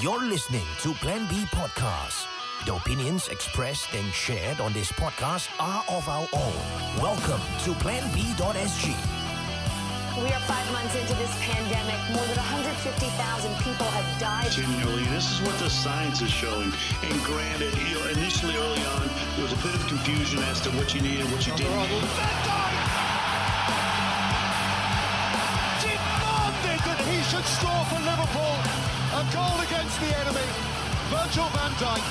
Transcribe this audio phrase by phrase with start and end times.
[0.00, 2.26] You're listening to Plan B Podcast.
[2.66, 7.02] The opinions expressed and shared on this podcast are of our own.
[7.02, 8.86] Welcome to planb.sg.
[10.22, 11.98] We are five months into this pandemic.
[12.14, 14.52] More than 150,000 people have died.
[14.52, 16.72] Continually, this is what the science is showing.
[17.02, 20.70] And granted, you know, initially early on, there was a bit of confusion as to
[20.78, 22.06] what you needed, what you didn't need.
[25.82, 28.58] demanded that he should score for Liverpool.
[29.18, 30.46] A goal against the enemy.
[31.10, 32.04] Virgil van Dijk.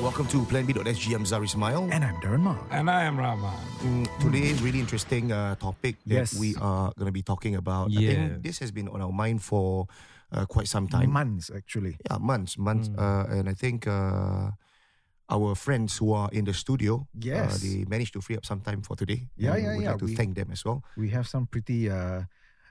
[0.00, 1.14] Welcome to Plan B.sg.
[1.14, 1.88] I'm Zari Ismail.
[1.90, 2.56] And I'm Darren Ma.
[2.70, 3.52] And I am Rahman.
[3.82, 6.38] Mm, today, really interesting uh, topic that Yes.
[6.38, 7.88] we are going to be talking about.
[7.90, 8.14] I Yes.
[8.14, 9.86] think this has been on our mind for
[10.32, 11.10] uh, quite some time.
[11.12, 11.96] Months, actually.
[12.10, 12.88] Yeah, months, months.
[12.88, 12.98] Mm.
[12.98, 14.50] Uh, and I think uh,
[15.30, 17.60] our friends who are in the studio, uh, Yes.
[17.62, 19.28] they managed to free up some time for today.
[19.36, 19.90] Yeah, yeah, We'd yeah.
[19.90, 20.82] like to We- thank them as well.
[20.96, 22.22] We have some pretty uh,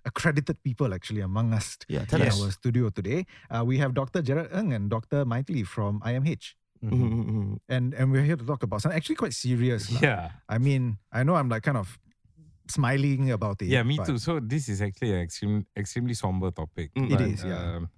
[0.05, 2.41] accredited people actually among us Yeah, tell in us.
[2.41, 3.25] our studio today.
[3.49, 4.21] Uh, we have Dr.
[4.21, 5.25] Jared Ng and Dr.
[5.25, 6.53] Mythily from IMH.
[6.83, 7.57] Mhm, mhm, mhm.
[7.69, 9.89] And, and we're here to talk about something actually quite serious.
[9.89, 9.99] lah.
[10.03, 10.31] Yeah.
[10.49, 11.97] I mean, I know I'm like kind of
[12.69, 13.67] smiling about it.
[13.67, 14.17] Yeah, me too.
[14.19, 16.91] So this is actually an extreme, extremely somber topic.
[16.93, 17.05] Mm.
[17.07, 17.75] It but, is, yeah.
[17.77, 17.89] um,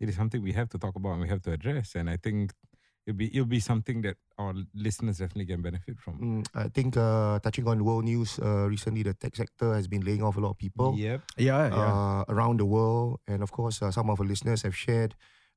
[0.00, 1.94] it is something we have to talk about and we have to address.
[1.94, 2.52] And I think
[3.06, 6.18] it'll be it'll be something that our listeners definitely can benefit from.
[6.18, 10.02] Mm, I think uh, touching on world news, uh, recently the tech sector has been
[10.02, 10.94] laying off a lot of people.
[10.96, 11.20] Yep.
[11.38, 11.74] Yeah, yeah.
[11.74, 13.20] uh, around the world.
[13.28, 15.14] And of course, uh, some of our listeners have shared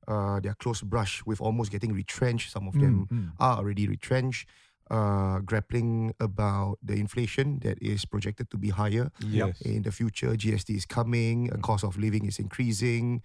[0.08, 2.52] uh, their close brush with almost getting retrenched.
[2.52, 3.32] Some of them Mm, mm.
[3.40, 4.48] are already retrenched,
[4.92, 9.60] uh, grappling about the inflation that is projected to be higher Yes.
[9.62, 10.36] in the future.
[10.38, 13.22] GST is coming, uh, cost of living is increasing.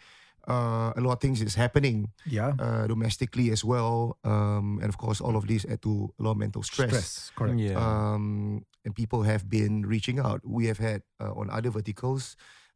[0.49, 2.53] Uh, a lot of things is happening yeah.
[2.59, 6.33] uh, domestically as well, um, and of course, all of this add to a lot
[6.33, 6.91] of mental stress.
[6.91, 7.59] Stress, correct.
[7.61, 7.79] Yeah.
[7.79, 10.41] Um, and people have been reaching out.
[10.43, 12.35] We have had uh, on other verticals,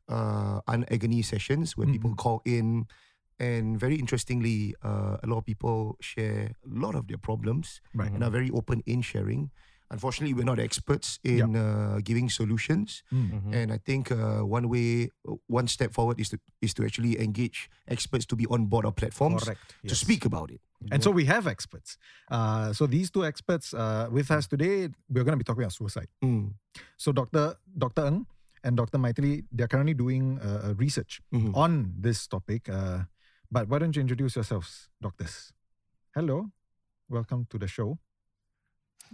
[0.09, 2.17] uh, unagony sessions where people Mhm.
[2.23, 2.87] call in,
[3.43, 8.13] and very interestingly, uh, a lot of people share a lot of their problems Right.
[8.15, 9.51] and are very open in sharing.
[9.91, 13.31] Unfortunately, we're not experts in uh, giving solutions, Mm.
[13.31, 13.55] Mhm.
[13.55, 15.11] and I think uh, one way,
[15.47, 18.93] one step forward is to is to actually engage experts to be on board our
[18.93, 19.69] platforms Correct.
[19.83, 19.99] to yes.
[20.01, 20.61] speak about it.
[20.91, 21.97] And so we have experts.
[22.29, 25.73] Uh, so these two experts uh, with us today, we're going to be talking about
[25.73, 26.09] suicide.
[26.23, 26.55] Mm.
[26.97, 27.55] So Dr.
[27.79, 28.07] Dr.
[28.07, 28.27] Ng
[28.65, 28.99] and Dr.
[28.99, 31.55] Mythily, they're currently doing uh, research Mhm.
[31.55, 32.69] on this topic.
[32.69, 33.05] Uh,
[33.51, 35.53] but why don't you introduce yourselves, doctors?
[36.15, 36.51] Hello,
[37.09, 37.99] welcome to the show.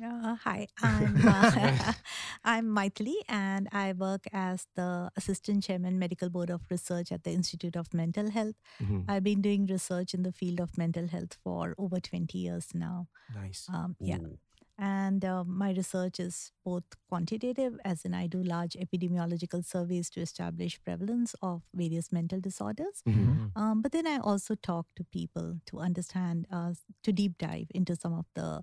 [0.03, 1.93] Uh, hi, I'm uh,
[2.45, 7.31] I'm Mythily, and I work as the assistant chairman, medical board of research at the
[7.33, 8.55] Institute of Mental Health.
[8.81, 9.05] Mhm.
[9.09, 13.09] I've been doing research in the field of mental health for over 20 years now.
[13.35, 13.69] Nice.
[13.69, 14.19] Um, yeah,
[14.79, 20.21] and uh, my research is both quantitative, as in I do large epidemiological surveys to
[20.23, 23.03] establish prevalence of various mental disorders.
[23.07, 23.53] Mhm.
[23.55, 26.75] Um, but then I also talk to people to understand, uh,
[27.05, 28.63] to deep dive into some of the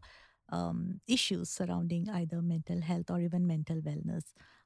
[0.51, 4.23] um, issues surrounding either mental health or even mental wellness.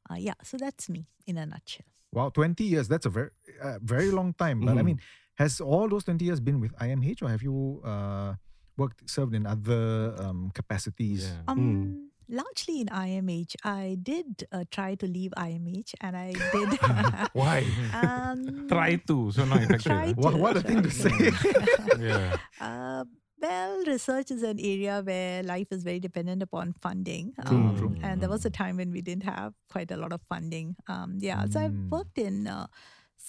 [0.10, 1.86] Uh, yeah, so that's me in a nutshell.
[2.12, 3.30] Wow, 20 years, that's a very,
[3.62, 4.60] uh, very long time.
[4.62, 4.86] But I Mhm.
[4.86, 5.00] mean,
[5.36, 8.36] has all those 20 years been with IMH or have you uh,
[8.78, 11.24] worked, served in other um, capacities?
[11.26, 11.42] Yeah.
[11.48, 16.70] Um, Largely in IMH, I did uh, try to leave IMH, and I did.
[17.34, 17.66] Why?
[17.94, 19.92] um, Try to, so not effective.
[19.92, 20.14] Try?
[20.14, 21.12] What, what a thing to say.
[22.00, 22.38] yeah.
[22.62, 23.04] Uh,
[23.44, 27.34] well, research is an area where life is very dependent upon funding.
[27.46, 27.96] Um, true.
[28.02, 30.76] And there was a time when we didn't have quite a lot of funding.
[30.88, 31.90] Um, yeah, so I've Mm.
[31.90, 32.68] worked in uh,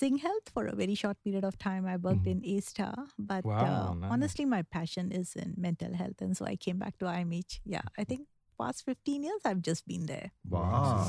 [0.00, 1.86] SingHealth for a very short period of time.
[1.86, 4.12] I worked in A-Star, but Wow, uh, nice.
[4.12, 6.20] honestly, my passion is in mental health.
[6.20, 7.60] And so I came back to IMH.
[7.64, 8.26] Yeah, I think
[8.58, 10.30] past 15 years, I've just been there.
[10.48, 11.06] Wow.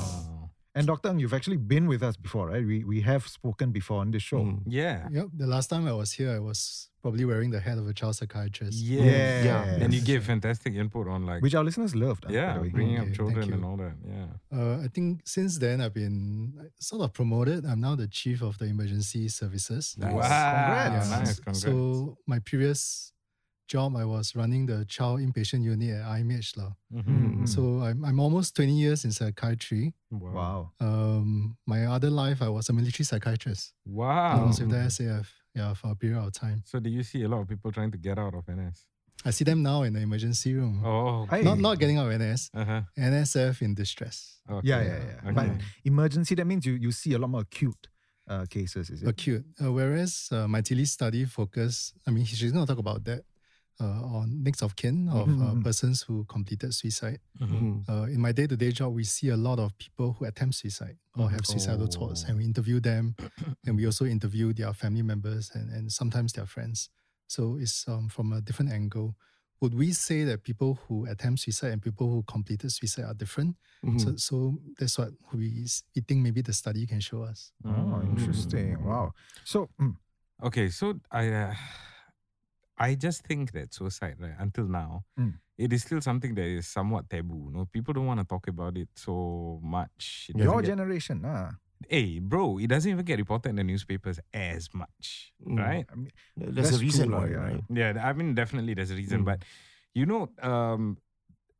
[0.76, 1.08] And Dr.
[1.08, 2.64] Ng, you've actually been with us before, right?
[2.72, 4.40] We, we have spoken before on this show.
[4.44, 4.60] Mm.
[4.66, 5.08] Yeah.
[5.10, 5.26] Yep.
[5.42, 8.14] The last time I was here, I was probably wearing the hat of a child
[8.16, 8.76] psychiatrist.
[8.78, 9.44] Yes.
[9.44, 9.64] Yeah.
[9.82, 10.06] And you Yes.
[10.06, 12.26] gave fantastic input on like Which our listeners loved.
[12.26, 12.68] by yeah, the way.
[12.68, 13.94] bringing Okay, up children and all that.
[14.06, 14.26] Yeah.
[14.58, 16.18] Uh, I think since then I've been
[16.78, 17.64] sort of promoted.
[17.64, 19.96] I'm now the chief of the emergency services.
[19.98, 20.10] Wow.
[20.10, 21.10] Congrats.
[21.10, 21.34] Nice.
[21.36, 21.60] Congrats.
[21.62, 23.12] So my previous
[23.66, 26.56] job, I was running the child inpatient unit at IMH.
[26.56, 26.72] lah.
[26.92, 27.40] Mhm.
[27.42, 27.48] Mm.
[27.48, 29.92] So I'm, I'm almost 20 years in psychiatry.
[30.10, 30.32] Wow.
[30.32, 30.70] Wow.
[30.80, 33.72] Um, my other life, I was a military psychiatrist.
[33.84, 34.08] Wow.
[34.08, 34.46] I Wow.
[34.46, 36.62] was with the SAF yeah, for a period of time.
[36.66, 38.86] So do you see a lot of people trying to get out of NS?
[39.24, 40.84] I see them now in the emergency room.
[40.84, 41.26] Oh.
[41.26, 41.42] Hey.
[41.42, 42.82] Not, not getting out of NS, Uh-huh.
[42.96, 44.40] NSF in distress.
[44.48, 44.68] Okay.
[44.68, 45.32] Yeah, yeah, yeah.
[45.32, 45.48] But
[45.84, 47.88] emergency, that means you, you see a lot more acute
[48.28, 49.08] uh, cases, is it?
[49.08, 49.44] acute.
[49.62, 53.22] Uh, whereas uh, Mythily's study focus, I mean, she's going to talk about that.
[53.80, 55.62] Uh, or next of kin of uh, Mhm.
[55.64, 57.20] persons who completed suicide.
[57.40, 57.84] Mhm.
[57.88, 60.54] Uh, in my day to day job, we see a lot of people who attempt
[60.56, 63.14] suicide or have suicidal thoughts, and we interview them,
[63.66, 66.88] and we also interview their family members and, and sometimes their friends.
[67.28, 69.16] So it's um, from a different angle.
[69.60, 73.56] Would we say that people who attempt suicide and people who completed suicide are different?
[73.82, 74.00] Mhm.
[74.00, 77.52] So, so that's what we, s- we think maybe the study can show us.
[77.64, 78.76] Oh, interesting.
[78.84, 79.12] Wow.
[79.44, 79.96] So, mm,
[80.42, 81.54] Okay, so I uh,
[82.78, 85.34] I just think that suicide, right, until now, Mm.
[85.56, 87.50] it is still something that is somewhat taboo.
[87.52, 90.26] No, people don't want to talk about it so much.
[90.30, 91.50] It your doesn't get- generation, ah,
[91.88, 95.58] hey, bro, it doesn't even get reported in the newspapers as much, Mm.
[95.58, 95.86] right?
[95.90, 97.36] I mean, There's a reason why, yeah.
[97.36, 97.64] right?
[97.70, 99.24] Yeah, I mean, definitely there's a reason, Mm.
[99.24, 99.44] but
[99.94, 100.98] you know, um,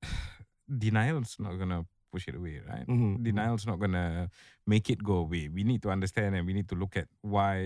[0.68, 2.88] denial's not gonna push it away, right?
[2.88, 3.22] Mhm, mhm.
[3.22, 4.28] Denial's not gonna
[4.66, 5.48] make it go away.
[5.48, 7.58] We need to understand and we need to look at why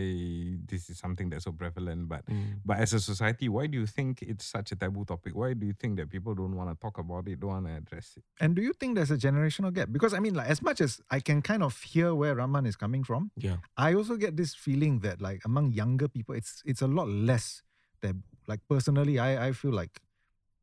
[0.66, 2.08] this is something that's so prevalent.
[2.08, 2.62] But Mm.
[2.64, 5.34] but as a society, why do you think it's such a taboo topic?
[5.34, 7.74] Why do you think that people don't want to talk about it, don't want to
[7.76, 8.24] address it?
[8.40, 9.88] and do you think there's a generational gap?
[9.92, 12.76] Because I mean, like, as much as I can kind of hear where Raman is
[12.76, 13.58] coming from, Yeah.
[13.76, 17.62] I also get this feeling that like among younger people, it's it's a lot less
[18.00, 18.16] that
[18.48, 20.00] like personally, I I feel like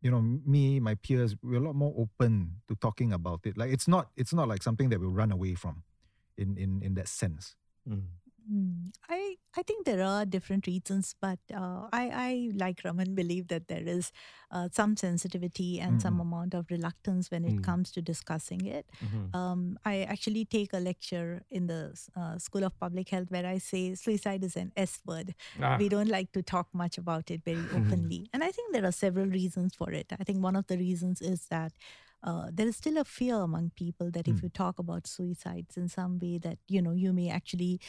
[0.01, 3.57] you know me my peers we're a lot more open to talking about it.
[3.57, 5.83] Like it's not it's not like something that we'll run away from,
[6.37, 7.55] in in in that sense.
[7.89, 8.03] Mm,
[9.09, 13.67] I I think there are different reasons, but uh, I I like Raman believe that
[13.67, 14.11] there is
[14.51, 17.63] uh, some sensitivity and some amount of reluctance when it Mm.
[17.63, 18.85] comes to discussing it.
[19.33, 21.81] Um, I actually take a lecture in the
[22.15, 25.35] uh, School of Public Health where I say suicide is an S word.
[25.61, 25.75] Ah.
[25.77, 28.91] We don't like to talk much about it very openly, and I think there are
[28.93, 30.13] several reasons for it.
[30.19, 31.73] I think one of the reasons is that.
[32.23, 35.87] Uh, there is still a fear among people that if you talk about suicides in
[35.87, 37.79] some way that you know you may actually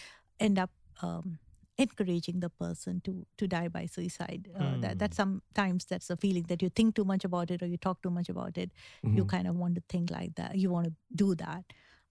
[0.41, 0.71] end up
[1.03, 1.39] um,
[1.79, 4.49] encouraging the person to to die by suicide.
[4.59, 7.67] Uh, that that sometimes that's a feeling that you think too much about it or
[7.67, 8.73] you talk too much about it.
[9.13, 9.29] You Mhm.
[9.35, 10.57] kind of want to think like that.
[10.57, 11.65] You want to do that,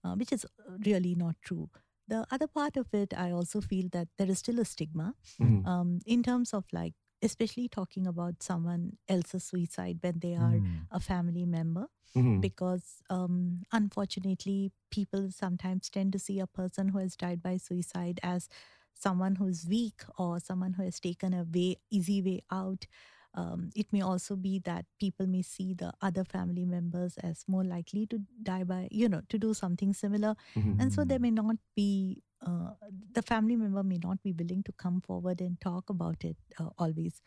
[0.04, 0.46] uh, which is
[0.86, 1.68] really not true.
[2.08, 5.66] The other part of it, I also feel that there is still a stigma Mhm.
[5.66, 10.86] um, in terms of like, especially talking about someone else's suicide when they are Mm.
[10.90, 12.40] a family member Mhm.
[12.40, 18.20] because um, unfortunately people sometimes tend to see a person who has died by suicide
[18.22, 18.48] as
[18.94, 22.86] someone who's weak or someone who has taken a way easy way out
[23.34, 27.62] um, it may also be that people may see the other family members as more
[27.62, 30.80] likely to die by you know to do something similar Mhm.
[30.80, 32.70] and so there may not be uh,
[33.12, 36.68] the family member may not be willing to come forward and talk about it uh,
[36.78, 37.22] always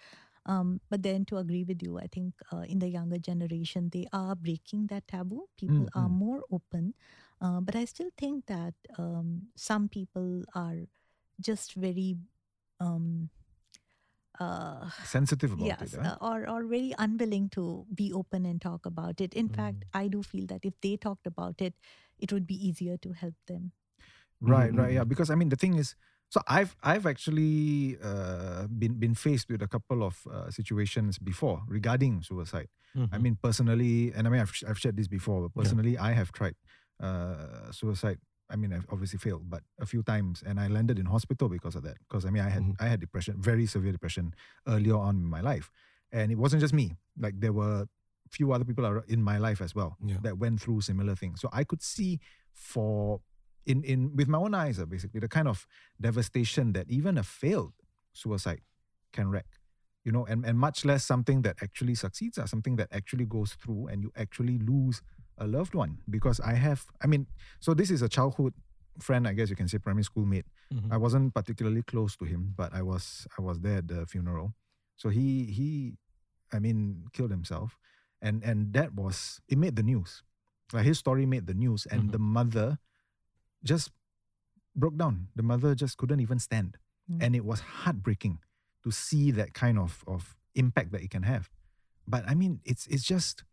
[0.45, 4.05] um, but then to agree with you i think uh, in the younger generation they
[4.13, 6.17] are breaking that taboo people are Mm-mm.
[6.23, 6.93] more open
[7.41, 10.79] uh, but i still think that um, some people are
[11.39, 12.17] just very
[12.79, 13.29] um,
[14.39, 15.93] uh, Sensitive about yes, it.
[16.03, 19.33] uh, or or very unwilling to be open and talk about it.
[19.33, 21.73] In fact, I do feel that if they talked about it,
[22.19, 23.71] it would be easier to help them.
[24.41, 25.03] Right, Mhm, right, yeah.
[25.03, 25.07] mhm.
[25.07, 25.95] Because I mean, the thing is,
[26.29, 31.63] so I've I've actually uh, been been faced with a couple of uh, situations before
[31.67, 32.69] regarding suicide.
[33.11, 35.41] I mean, personally, and I mean, I've I've shared this before.
[35.41, 36.55] But personally, I have tried
[36.99, 38.19] uh, suicide.
[38.49, 41.75] I mean, I've obviously failed, but a few times, and I landed in hospital because
[41.75, 41.97] of that.
[42.07, 42.75] Because I mean, I had Mhm.
[42.79, 44.33] I had depression, very severe depression,
[44.67, 45.69] earlier on in my life,
[46.11, 46.95] and it wasn't just me.
[47.17, 47.87] Like there were
[48.29, 50.17] few other people in my life as well Yeah.
[50.21, 51.41] that went through similar things.
[51.41, 52.19] So I could see
[52.53, 53.19] for
[53.65, 55.65] in in with my own eyes, uh, basically the kind of
[55.99, 57.73] devastation that even a failed
[58.13, 58.61] suicide
[59.13, 59.45] can wreak.
[60.03, 63.53] You know, and, and much less something that actually succeeds or something that actually goes
[63.53, 65.01] through and you actually lose
[65.37, 65.99] a loved one.
[66.09, 67.27] Because I have I mean,
[67.59, 68.53] so this is a childhood
[68.99, 70.45] friend, I guess you can say primary school mate.
[70.89, 74.53] I wasn't particularly close to him, but I was I was there at the funeral.
[74.95, 75.93] So he he
[76.51, 77.77] I mean killed himself.
[78.23, 80.23] And and that was it made the news.
[80.73, 82.11] Like his story made the news and Mhm.
[82.11, 82.79] the mother
[83.63, 83.91] just
[84.75, 85.27] broke down.
[85.35, 86.77] The mother just couldn't even stand.
[87.11, 87.23] Mm.
[87.23, 88.39] And it was heartbreaking
[88.83, 91.49] to see that kind of, of impact that it can have.
[92.07, 93.43] But I mean, it's it's just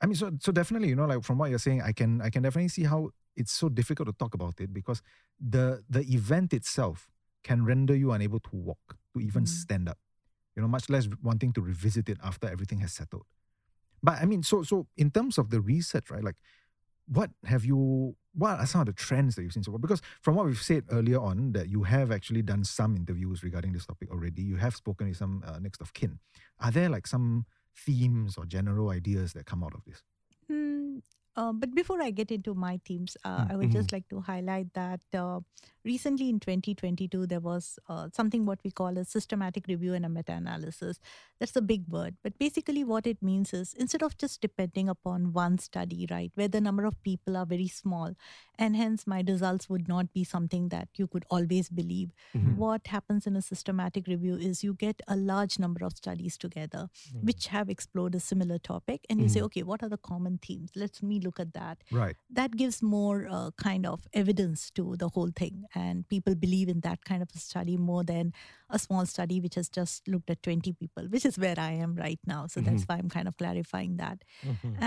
[0.00, 2.30] I mean, so so definitely, you know, like from what you're saying, I can I
[2.30, 5.02] can definitely see how it's so difficult to talk about it because
[5.40, 7.08] the the event itself
[7.44, 9.48] can render you unable to walk, to even Mm.
[9.48, 9.98] stand up.
[10.56, 13.26] You know, much less wanting to revisit it after everything has settled.
[14.02, 16.24] But I mean, so so in terms of the research, right?
[16.24, 16.36] Like,
[17.06, 18.16] what have you?
[18.34, 19.78] What are some of the trends that you've seen so far?
[19.78, 23.72] Because from what we've said earlier on, that you have actually done some interviews regarding
[23.72, 24.42] this topic already.
[24.42, 26.18] You have spoken with some uh, next of kin.
[26.60, 30.02] Are there like some themes or general ideas that come out of this?
[31.36, 33.50] Uh, but before I get into my themes, uh, Mm.
[33.52, 35.40] I would just like to highlight that uh,
[35.84, 40.08] recently in 2022, there was uh, something what we call a systematic review and a
[40.08, 40.98] meta analysis.
[41.38, 42.16] That's a big word.
[42.22, 46.48] But basically, what it means is instead of just depending upon one study, right, where
[46.48, 48.14] the number of people are very small,
[48.58, 52.12] and hence my results would not be something that you could always believe,
[52.56, 56.88] what happens in a systematic review is you get a large number of studies together
[57.22, 60.70] which have explored a similar topic, and you say, okay, what are the common themes?
[60.74, 62.16] Let's me look at that Right.
[62.40, 65.64] that gives more uh, kind of evidence to the whole thing.
[65.84, 68.32] And people believe in that kind of a study more than
[68.78, 71.94] a small study which has just looked at 20 people which is where i am
[72.04, 72.40] right now.
[72.54, 74.24] So that's why i'm kind of clarifying that.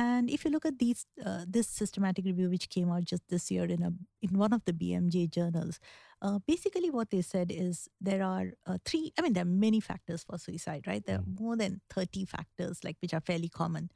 [0.04, 3.50] And if you look at these uh, this systematic review which came out just this
[3.52, 3.92] year in a
[4.28, 5.80] in one of the bmj journals
[6.22, 9.80] uh, basically what they said is there are uh, three i mean there are many
[9.80, 13.90] factors for suicide right there are more than 30 factors like which are fairly common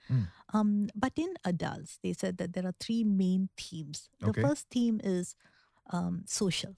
[0.54, 4.42] um, but in adults they said that there are three main themes the Okay.
[4.42, 5.36] first theme is
[5.92, 6.76] um, social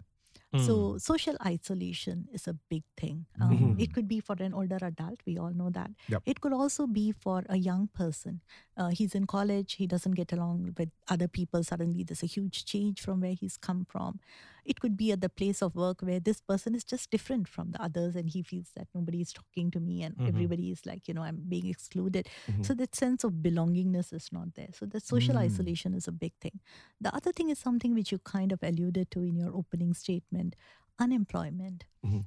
[0.58, 3.26] so social isolation is a big thing.
[3.42, 5.20] Um, It could be for an older adult.
[5.26, 5.92] We all know that.
[6.08, 6.24] Yep.
[6.26, 8.42] It could also be for a young person.
[8.78, 9.74] Uh, he's in college.
[9.74, 11.64] He doesn't get along with other people.
[11.64, 14.20] Suddenly, there's a huge change from where he's come from.
[14.66, 17.72] It could be at the place of work where this person is just different from
[17.72, 21.08] the others, and he feels that nobody is talking to me, and everybody is like,
[21.08, 22.28] you know, I'm being excluded.
[22.64, 24.70] So that sense of belongingness is not there.
[24.74, 26.60] So the social isolation is a big thing.
[27.00, 30.56] The other thing is something which you kind of alluded to in your opening statement
[30.98, 31.84] unemployment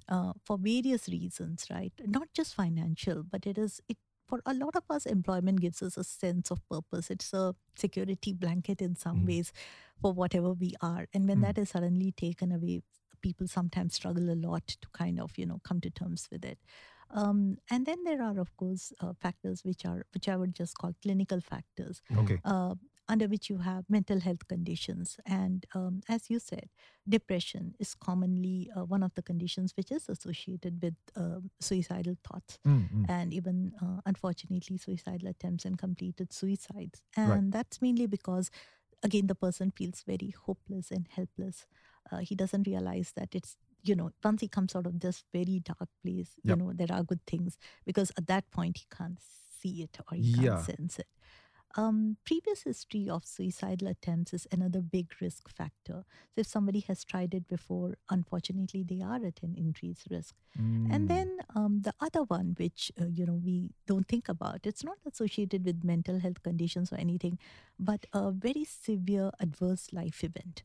[0.08, 1.92] uh, for various reasons, right?
[2.06, 3.96] Not just financial, but it is it
[4.28, 7.10] for a lot of us employment gives us a sense of purpose.
[7.10, 9.52] It's a security blanket in some ways
[10.00, 11.06] for whatever we are.
[11.14, 12.82] And when that is suddenly taken away
[13.20, 16.58] people sometimes struggle a lot to kind of you know come to terms with it.
[17.10, 20.76] Um, and then there are of course uh, factors which are which i would just
[20.78, 22.02] call clinical factors.
[22.16, 22.38] Okay.
[22.44, 22.74] uh,
[23.08, 25.18] under which you have mental health conditions.
[25.26, 26.68] And um, as you said,
[27.08, 32.58] depression is commonly uh, one of the conditions which is associated with uh, suicidal thoughts
[32.66, 33.04] Mm, mm.
[33.08, 37.02] and even, uh, unfortunately, suicidal attempts and completed suicides.
[37.16, 37.38] Right.
[37.38, 38.50] And that's mainly because,
[39.02, 41.66] again, the person feels very hopeless and helpless.
[42.12, 45.60] Uh, he doesn't realize that it's you know, once he comes out of this very
[45.60, 49.18] dark place, you know, there are good things because at that point he can't
[49.60, 50.56] see it or he Yeah.
[50.56, 51.06] can't sense it.
[51.76, 56.04] Um, previous history of suicidal attempts is another big risk factor.
[56.34, 60.34] So if somebody has tried it before, unfortunately, they are at an increased risk.
[60.58, 60.86] Mm.
[60.90, 64.82] And then um, the other one, which uh, you know we don't think about, it's
[64.82, 67.38] not associated with mental health conditions or anything,
[67.78, 70.62] but a very severe adverse life event.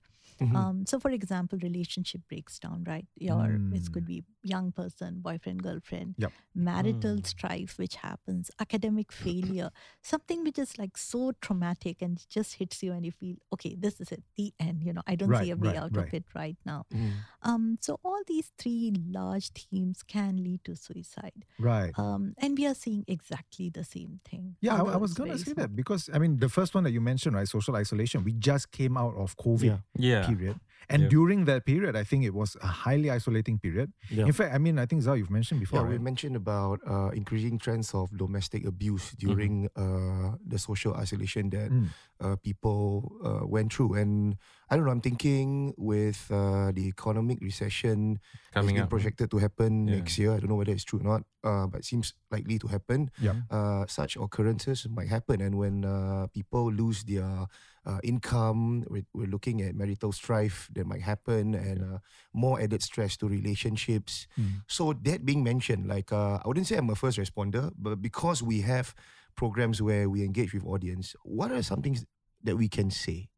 [0.56, 3.06] Um, so, for example, relationship breaks down, right?
[3.16, 6.32] Your it could be young person, boyfriend, girlfriend, Yep.
[6.56, 9.70] marital strife, which happens, academic failure,
[10.02, 14.00] something which is like so traumatic and just hits you, and you feel, okay, this
[14.02, 14.84] is it, the end.
[14.84, 16.08] You know, I don't Right, see a way right, out right.
[16.08, 16.86] of it right now.
[16.94, 17.12] Mm.
[17.42, 21.46] Um, so all these three large themes can lead to suicide.
[21.60, 21.98] Right.
[21.98, 24.56] Um, and we are seeing exactly the same thing.
[24.62, 25.64] Yeah, I, I was going to say small.
[25.64, 28.24] that because I mean, the first one that you mentioned, right, social isolation.
[28.24, 29.64] We just came out of COVID
[29.98, 30.24] Yeah.
[30.24, 30.28] Yeah.
[30.28, 30.60] period,
[30.90, 31.10] and Yep.
[31.12, 33.92] during that period, I think it was a highly isolating period.
[34.10, 34.26] Yeah.
[34.26, 37.10] In fact, I mean, I think Zhao, you've mentioned before, Yeah, we mentioned about uh,
[37.14, 41.88] increasing trends of domestic abuse during uh, the social isolation that Mm.
[42.20, 43.96] uh, people uh, went through.
[43.96, 44.36] And
[44.70, 48.20] I don't know, I'm thinking with uh, the economic recession
[48.54, 48.90] Coming has been up.
[48.90, 49.96] projected to happen Yeah.
[50.00, 50.32] next year.
[50.34, 53.12] I don't know whether it's true or not, uh, but it seems likely to happen.
[53.20, 53.36] Yep.
[53.52, 55.42] Uh, such occurrences might happen.
[55.42, 57.48] And when uh, people lose their
[57.86, 61.98] uh, income, we're, we're looking at marital strife that might happen and uh,
[62.34, 64.28] more added stress to relationships.
[64.68, 68.42] So that being mentioned, like uh, I wouldn't say I'm a first responder, but because
[68.42, 68.96] we have
[69.36, 72.06] programs where we engage with audience, what are some things
[72.44, 73.30] that we can say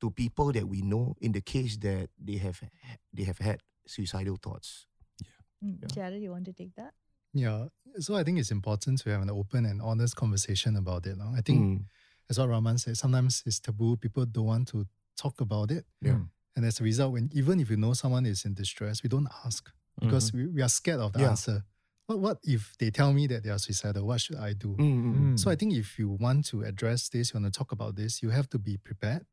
[0.00, 2.60] to people that we know in the case that they have
[3.12, 4.86] they have had suicidal thoughts?
[5.64, 6.92] Mm, Jared, you want to take that?
[7.32, 7.66] Yeah.
[7.98, 11.16] So I think it's important to have an open and honest conversation about it.
[11.16, 11.32] no?
[11.36, 11.84] I think, Mm.
[12.28, 13.96] As what Rahman said, sometimes it's taboo.
[13.96, 15.84] People don't want to talk about it.
[16.00, 16.18] Yeah.
[16.56, 19.28] And as a result, when even if you know someone is in distress, we don't
[19.44, 21.30] ask because we, we are scared of the Yeah.
[21.30, 21.64] answer.
[22.06, 24.06] What, what if they tell me that they are suicidal?
[24.06, 24.68] What should I do?
[24.78, 25.38] Mm, mm, mm.
[25.38, 28.22] So I think if you want to address this, you want to talk about this,
[28.22, 29.26] you have to be prepared.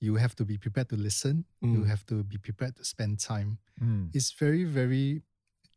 [0.00, 1.46] You have to be prepared to listen.
[1.62, 1.86] You Mm.
[1.86, 3.58] have to be prepared to spend time.
[3.80, 4.10] Mm.
[4.14, 5.22] It's very, very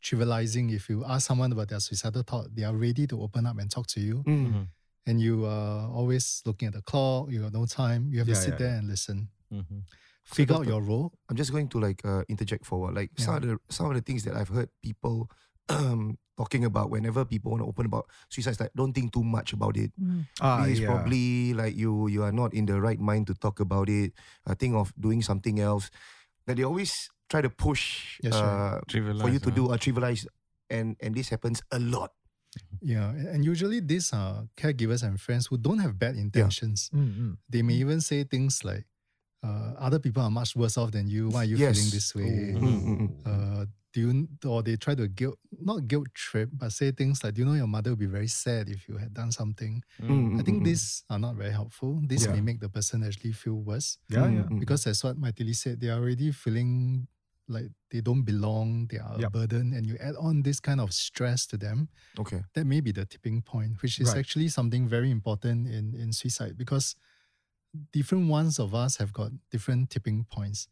[0.03, 3.57] trivializing if you ask someone about their suicidal thought, they are ready to open up
[3.57, 4.23] and talk to you.
[4.27, 4.67] Mm.
[5.05, 8.35] And you are always looking at the clock, you have no time, you have Yeah,
[8.35, 8.77] to sit yeah, there yeah.
[8.79, 9.29] and listen.
[9.51, 9.79] Mm-hmm.
[10.25, 11.11] Figure out your role.
[11.29, 12.93] I'm just going to like uh, interject forward.
[12.93, 15.25] Like some of the some of the things that I've heard people
[15.69, 19.23] um, talking about whenever people want to open about suicide, it's like don't think too
[19.23, 19.91] much about it.
[20.39, 20.87] Ah, This is yeah.
[20.93, 24.13] probably like you you are not in the right mind to talk about it.
[24.45, 25.89] Uh, think of doing something else.
[26.45, 29.55] That they always try to push Yes, uh, for you to huh?
[29.55, 30.29] do or trivialize,
[30.69, 32.13] and and this happens a lot.
[32.81, 36.89] Yeah, and usually these are caregivers and friends who don't have bad intentions.
[36.93, 37.37] Mm, mm.
[37.49, 38.85] They may even say things like,
[39.43, 41.29] uh, "Other people are much worse off than you.
[41.29, 43.09] Why are you feeling this way?" Mm, mm, mm.
[43.25, 47.33] Uh, do you or they try to guilt not guilt trip, but say things like,
[47.33, 50.39] "Do you know your mother would be very sad if you had done something?" Mm,
[50.39, 51.99] I mm, think mm, these are not very helpful.
[52.05, 52.33] This Yeah.
[52.33, 54.43] may make the person actually feel worse Yeah, Mm, yeah.
[54.49, 54.59] mm.
[54.59, 57.07] because as what Mythily said, they are already feeling
[57.49, 59.27] like they don't belong, they are Yep.
[59.27, 61.89] a burden, and you add on this kind of stress to them,
[62.19, 62.43] Okay.
[62.53, 64.17] that may be the tipping point, which is Right.
[64.19, 66.95] actually something very important in, in suicide because
[67.91, 70.67] different ones of us have got different tipping points.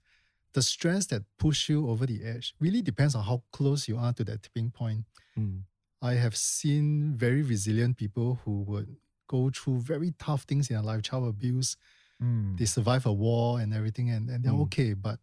[0.54, 4.14] The stress that push you over the edge really depends on how close you are
[4.14, 5.06] to that tipping point.
[5.38, 5.64] Mm.
[6.02, 10.84] I have seen very resilient people who would go through very tough things in their
[10.84, 11.76] life, child abuse,
[12.22, 12.58] Mm.
[12.58, 14.62] they survive a war and everything and, and they're Mm.
[14.64, 14.94] okay.
[14.94, 15.20] But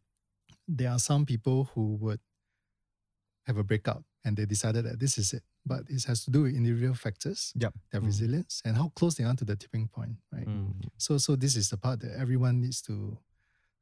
[0.68, 2.20] there are some people who would
[3.46, 5.42] have a breakup and they decided that this is it.
[5.66, 7.74] But it has to do with individual factors, Yep.
[7.92, 8.06] their Mm.
[8.06, 10.46] resilience, and how close they are to the tipping point, right?
[10.46, 10.88] Mm.
[10.98, 13.18] So so this is the part that everyone needs to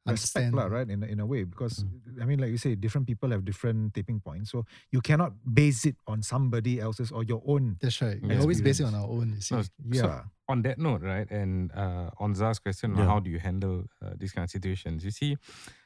[0.06, 0.54] respect understand.
[0.54, 0.90] lah, right?
[0.90, 2.22] In a, in a way, because Mm.
[2.22, 5.84] I mean, like you say, different people have different tipping points, so you cannot base
[5.86, 7.78] it on somebody else's or your own.
[7.80, 8.20] That's right.
[8.22, 9.54] We always base it on our own, you see.
[9.54, 9.70] No, so
[10.06, 10.24] Yeah.
[10.48, 13.06] on that note, right, and uh, on Zah's question, Yeah.
[13.06, 15.02] how do you handle uh, these kind of situations?
[15.04, 15.36] You see,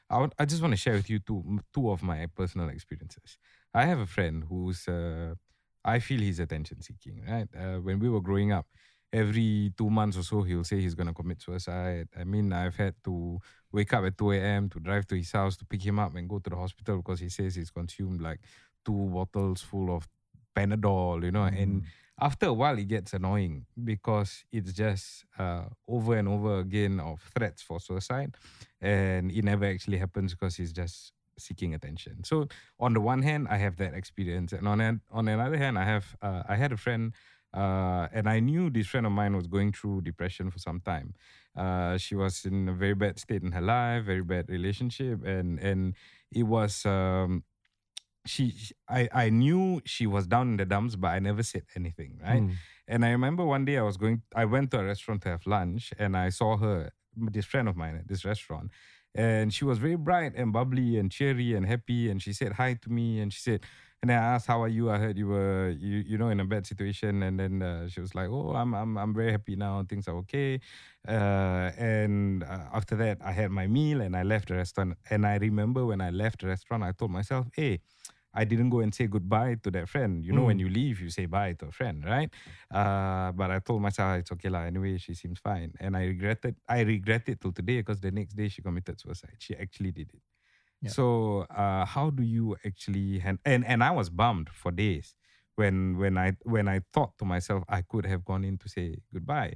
[0.09, 3.37] I, I just want to share with you two two of my personal experiences.
[3.73, 5.35] I have a friend who's uh,
[5.83, 7.23] I feel he's attention seeking.
[7.27, 8.67] Right, uh, when we were growing up,
[9.13, 12.07] every two months or so he'll say he's gonna commit suicide.
[12.17, 13.39] I mean, I've had to
[13.71, 14.69] wake up at two a.m.
[14.69, 17.19] to drive to his house to pick him up and go to the hospital because
[17.19, 18.39] he says he's consumed like
[18.85, 20.07] two bottles full of
[20.55, 21.23] Panadol.
[21.23, 21.83] You know, and
[22.19, 27.21] after a while it gets annoying because it's just uh, over and over again of
[27.37, 28.35] threats for suicide
[28.81, 32.23] and it never actually happens because he's just seeking attention.
[32.23, 32.47] So
[32.79, 35.83] on the one hand i have that experience and on an, on another hand i
[35.85, 37.13] have uh, i had a friend
[37.53, 41.13] uh, and i knew this friend of mine was going through depression for some time.
[41.55, 45.59] Uh, she was in a very bad state in her life very bad relationship and
[45.59, 45.95] and
[46.31, 47.43] it was um,
[48.27, 51.63] she, she- I, I knew she was down in the dumps, but I never said
[51.75, 52.43] anything, right?
[52.43, 52.55] Mm.
[52.87, 55.45] And I remember one day I was going, I went to a restaurant to have
[55.45, 58.71] lunch, and I saw her, this friend of mine at this restaurant,
[59.15, 62.75] and she was very bright and bubbly and cheery and happy, and she said hi
[62.75, 63.61] to me, and she said,
[64.01, 64.91] and then I asked, "How are you?
[64.91, 67.99] I heard you were, you, you know, in a bad situation." And then uh, she
[67.99, 69.83] was like, "Oh, I'm, I'm, I'm very happy now.
[69.89, 70.59] Things are okay."
[71.07, 74.97] Uh, and uh, after that, I had my meal and I left the restaurant.
[75.09, 77.79] And I remember when I left the restaurant, I told myself, "Hey."
[78.37, 80.23] I didn't go and say goodbye to that friend.
[80.23, 82.29] You know, when you leave, you say bye to a friend, right?
[82.71, 84.63] Uh, but I told myself it's okay lah.
[84.69, 86.55] Anyway, she seems fine, and I regretted.
[86.69, 89.37] I regret it till today because the next day she committed suicide.
[89.39, 90.21] She actually did it.
[90.81, 90.91] Yeah.
[90.91, 93.39] So, uh, how do you actually hand?
[93.45, 95.15] And and I was bummed for days
[95.55, 98.97] when when I when I thought to myself I could have gone in to say
[99.13, 99.55] goodbye,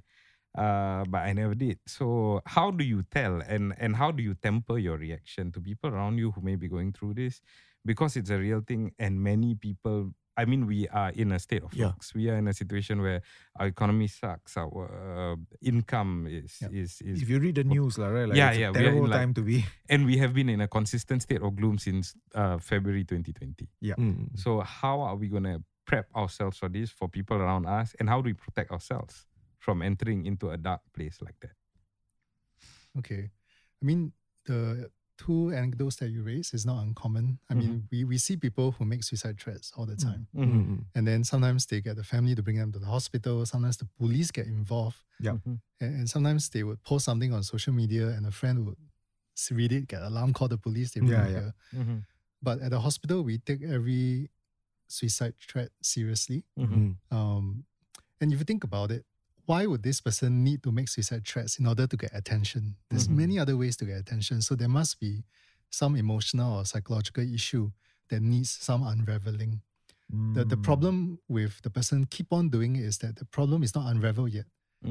[0.57, 1.79] uh, but I never did.
[1.87, 5.89] So, how do you tell and and how do you temper your reaction to people
[5.91, 7.41] around you who may be going through this?
[7.85, 10.13] Because it's a real thing, and many people.
[10.37, 11.91] I mean, we are in a state of Yeah.
[11.91, 12.15] flux.
[12.15, 13.21] We are in a situation where
[13.59, 14.55] our economy sucks.
[14.55, 16.69] Our uh, income is Yeah.
[16.71, 18.29] is is If you read the news, lah, right?
[18.29, 19.65] Like Yeah, it's yeah, a we in, terrible like- time to be.
[19.91, 23.67] and we have been in a consistent state of gloom since uh, February 2020.
[23.83, 24.37] Mm.
[24.39, 28.07] So how are we going to prep ourselves for this for people around us and
[28.07, 29.27] how do we protect ourselves
[29.59, 31.53] from entering into a dark place like that?
[32.97, 33.29] Okay.
[33.81, 34.13] I mean,
[34.45, 34.89] the
[35.25, 37.25] two anecdotes that you raised is not uncommon.
[37.49, 40.27] I mean, we, we see people who make suicide threats all the time.
[40.35, 40.85] Mm.
[40.95, 43.45] And then sometimes they get the family to bring them to the hospital.
[43.45, 44.97] Sometimes the police get involved.
[45.19, 45.37] Yeah.
[45.45, 45.59] And,
[45.99, 48.77] and sometimes they would post something on social media and a friend would
[49.51, 51.51] read it, get alarm, call the police, they bring Yeah, it yeah.
[51.83, 52.03] here.
[52.41, 54.29] But at the hospital, we take every
[54.87, 56.43] suicide threat seriously.
[56.57, 56.95] Mm.
[57.11, 57.63] Um,
[58.19, 59.05] and if you think about it,
[59.45, 62.75] why would this person need to make suicide threats in order to get attention?
[62.89, 63.15] There's Mhm.
[63.17, 64.41] many other ways to get attention.
[64.41, 65.23] So there must be
[65.69, 67.71] some emotional or psychological issue
[68.09, 69.61] that needs some unraveling.
[70.33, 70.63] The, the Mm.
[70.63, 74.31] problem with the person keep on doing it is that the problem is not unraveled
[74.33, 74.45] yet.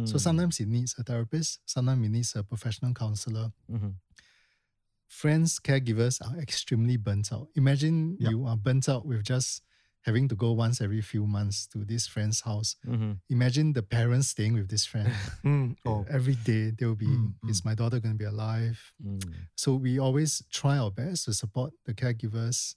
[0.04, 0.20] So Mm.
[0.20, 3.52] sometimes it needs a therapist, sometimes it needs a professional counselor.
[3.70, 3.94] Mhm.
[5.06, 7.48] Friends, caregivers are extremely burnt out.
[7.56, 8.30] Imagine Yeah.
[8.30, 9.62] you are burnt out with just
[10.02, 12.76] having to go once every few months to this friend's house.
[12.86, 13.20] Mhm.
[13.28, 15.08] Imagine the parents staying with this friend.
[15.44, 15.76] Mm.
[15.84, 16.06] Oh.
[16.08, 18.78] Every day they'll be, Mm, is my daughter going to be alive?
[19.04, 19.22] Mm.
[19.56, 22.76] So we always try our best to support the caregivers,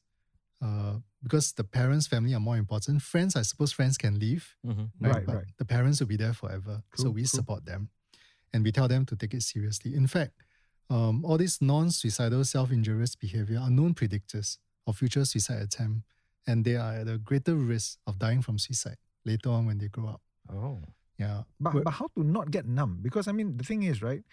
[0.62, 3.02] uh, because the parents' family are more important.
[3.02, 4.92] Friends, I suppose friends can leave, Mhm.
[5.00, 5.48] Right, but right.
[5.58, 6.84] the parents will be there forever.
[6.96, 7.28] so we true.
[7.40, 7.90] support them
[8.54, 9.96] and we tell them to take it seriously.
[9.96, 10.34] In fact,
[10.90, 16.02] um, all these non suicidal self injurious behavior are known predictors of future suicide attempt,
[16.48, 19.88] and they are at a greater risk of dying from suicide later on when they
[19.88, 20.22] grow up.
[20.52, 20.80] Oh.
[21.18, 21.44] Yeah.
[21.60, 23.00] But, But- but how to not get numb?
[23.02, 24.24] Because I mean, the thing is, right?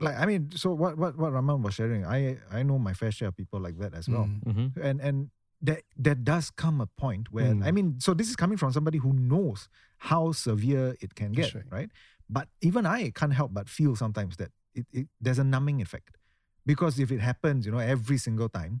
[0.00, 3.12] Like I mean, so what what what Raman was sharing, I I know my fair
[3.12, 4.44] share of people like that as well, Mm.
[4.46, 4.80] Mm-hmm.
[4.80, 7.66] and and there there does come a point where Mm.
[7.66, 9.68] I mean, so this is coming from somebody who knows
[9.98, 11.64] how severe it can get, right.
[11.70, 11.90] right.
[12.30, 16.16] But even I can't help but feel sometimes that it, it there's a numbing effect,
[16.64, 18.80] because if it happens, you know, every single time,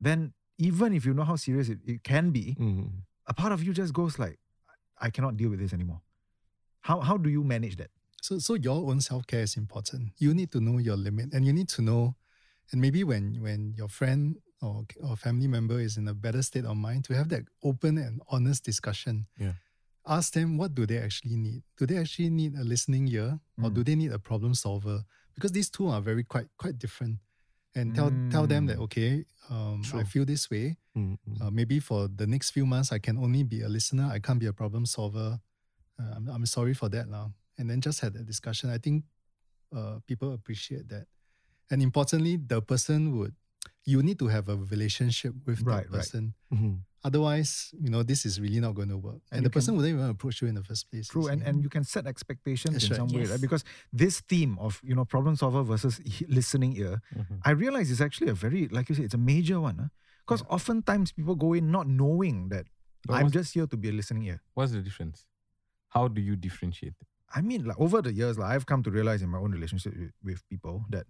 [0.00, 2.90] then even if you know how serious it, it can be, Mm.
[3.26, 4.38] a part of you just goes like,
[5.00, 6.00] I cannot deal with this anymore.
[6.80, 7.90] How how do you manage that?
[8.20, 10.12] So, so your own self care is important.
[10.18, 12.16] You need to know your limit, and you need to know,
[12.72, 16.64] and maybe when when your friend or or family member is in a better state
[16.64, 19.26] of mind, to have that open and honest discussion.
[19.38, 19.52] Yeah.
[20.06, 21.62] Ask them what do they actually need.
[21.76, 25.04] Do they actually need a listening ear, or do they need a problem solver?
[25.34, 27.18] Because these two are very quite quite different.
[27.74, 28.82] And tell tell them that Mm.
[28.84, 30.76] okay, um, I feel this way.
[30.96, 31.16] Mm.
[31.28, 31.40] Mm.
[31.42, 34.08] Uh, maybe for the next few months, I can only be a listener.
[34.10, 35.38] I can't be a problem solver.
[36.00, 37.34] Uh, I'm, I'm sorry for that now.
[37.58, 38.70] And then just had a discussion.
[38.70, 39.04] I think
[39.74, 41.06] uh, people appreciate that.
[41.70, 43.34] And importantly, the person would,
[43.84, 45.98] you need to have a relationship with Right, that right.
[46.00, 46.34] person.
[47.04, 49.20] Otherwise, you know, this is really not going to work.
[49.30, 51.08] And, And the person can- wouldn't even approach you in the first place.
[51.08, 52.96] True, and, and you can set expectations That's in right.
[52.98, 53.30] some way, Yes.
[53.30, 53.40] right?
[53.40, 57.38] Because this theme of you know problem solver versus listening ear, Mhm.
[57.44, 59.90] I realize is actually a very like you say, it's a major one.
[60.26, 62.66] Because oftentimes people go in not knowing that
[63.06, 64.42] But I'm just here to be a listening ear.
[64.54, 65.24] What's the difference?
[65.90, 66.94] How do you differentiate?
[67.34, 69.94] I mean, like over the years, like I've come to realize in my own relationship
[69.96, 71.06] with, with people that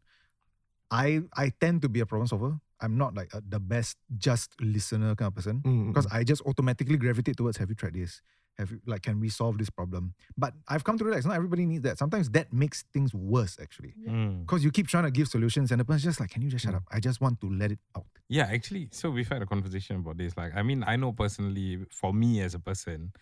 [0.91, 2.59] I I tend to be a problem solver.
[2.81, 6.15] I'm not like a, the best just listener kind of person Mm, because mm.
[6.15, 8.23] I just automatically gravitate towards have you tried this?
[8.57, 10.15] Have you like can we solve this problem?
[10.37, 11.99] But I've come to realize not everybody needs that.
[11.99, 13.95] Sometimes that makes things worse actually.
[14.09, 14.41] Mm.
[14.47, 16.65] Because you keep trying to give solutions and the person's just like, can you just
[16.65, 16.79] shut Mm.
[16.79, 16.85] up?
[16.91, 18.07] I just want to let it out.
[18.29, 20.37] Yeah, actually, so we've had a conversation about this.
[20.37, 23.13] Like, I mean, I know personally, for me as a person,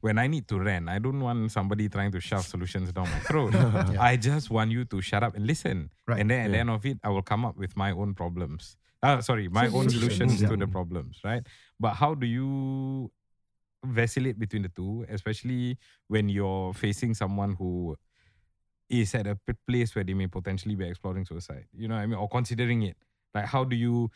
[0.00, 3.18] when I need to rant, I don't want somebody trying to shove solutions down my
[3.20, 3.54] throat.
[3.98, 5.90] I just want you to shut up and listen.
[6.06, 6.20] Right.
[6.20, 8.76] And then at the end of it, I will come up with my own problems.
[9.02, 10.38] Uh, sorry, my own Solutions.
[10.38, 11.42] solutions to the problems, right?
[11.78, 13.10] But how do you
[13.84, 17.96] vacillate between the two, especially when you're facing someone who
[18.90, 22.00] is at a p- place where they may potentially be exploring suicide, you know what
[22.02, 22.96] I mean, or considering it.
[23.34, 24.10] Like, how do you,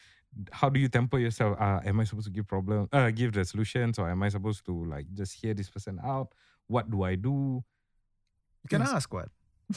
[0.51, 1.61] how do you temper yourself?
[1.61, 4.65] Uh, am I supposed to give problem, uh, give the solutions, or am I supposed
[4.67, 6.29] to like just hear this person out?
[6.69, 7.63] What do I do?
[8.65, 8.93] You can Yes.
[8.93, 9.29] ask what?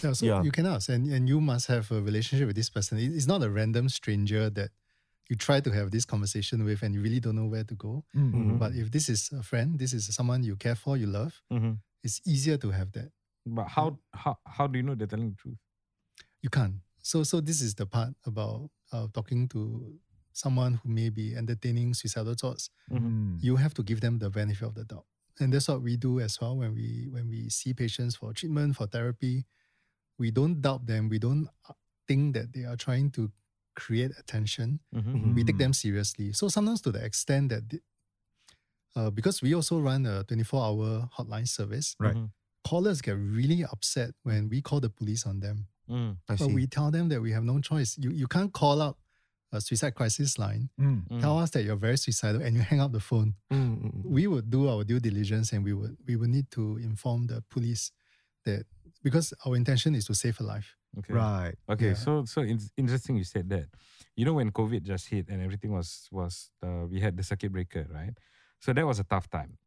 [0.04, 0.42] Yeah, so Yeah.
[0.44, 2.98] you can ask, and, and you must have a relationship with this person.
[3.00, 4.72] It's not a random stranger that
[5.30, 8.04] you try to have this conversation with and you really don't know where to go.
[8.16, 8.60] Mhm.
[8.60, 11.74] But if this is a friend, this is someone you care for, you love, Mm-hmm.
[12.04, 13.12] it's easier to have that.
[13.46, 15.58] But how, how, how do you know they're telling the truth?
[16.42, 16.76] You can't.
[17.02, 19.98] So, so this is the part about uh, talking to
[20.36, 22.70] someone who may be entertaining suicidal thoughts.
[22.92, 23.38] Mm.
[23.42, 25.06] You have to give them the benefit of the doubt,
[25.40, 28.76] and that's what we do as well when we when we see patients for treatment
[28.76, 29.46] for therapy.
[30.20, 31.10] We don't doubt them.
[31.10, 31.74] We don't uh,
[32.08, 33.32] think that they are trying to
[33.76, 34.80] create attention.
[34.94, 35.34] Mm-hmm.
[35.36, 36.32] we take them seriously.
[36.34, 37.82] So sometimes to the extent that, the-
[38.96, 42.16] uh, because we also run a 24 hour hotline service, Right.
[42.16, 42.26] Mm-hmm.
[42.64, 45.68] callers get really upset when we call the police on them.
[45.90, 46.16] Mm.
[46.28, 46.54] But see.
[46.54, 47.98] we tell them that we have no choice.
[48.00, 48.98] You, you can't call up
[49.52, 51.08] a suicide crisis line, Mm.
[51.10, 51.22] Mm.
[51.22, 53.36] tell us that you're very suicidal, and you hang up the phone.
[53.52, 54.06] Mm, mm, mm.
[54.06, 57.42] We would do our due diligence and we would we would need to inform the
[57.50, 57.92] police
[58.44, 58.66] that
[59.04, 60.76] because our intention is to save a life.
[60.98, 61.14] Okay.
[61.14, 61.56] Right.
[61.70, 61.94] Okay, Yeah.
[62.06, 63.68] so so it's interesting you said that.
[64.16, 67.52] You know when COVID just hit and everything was was uh, we had the circuit
[67.52, 68.16] breaker, right?
[68.60, 69.58] So that was a tough time.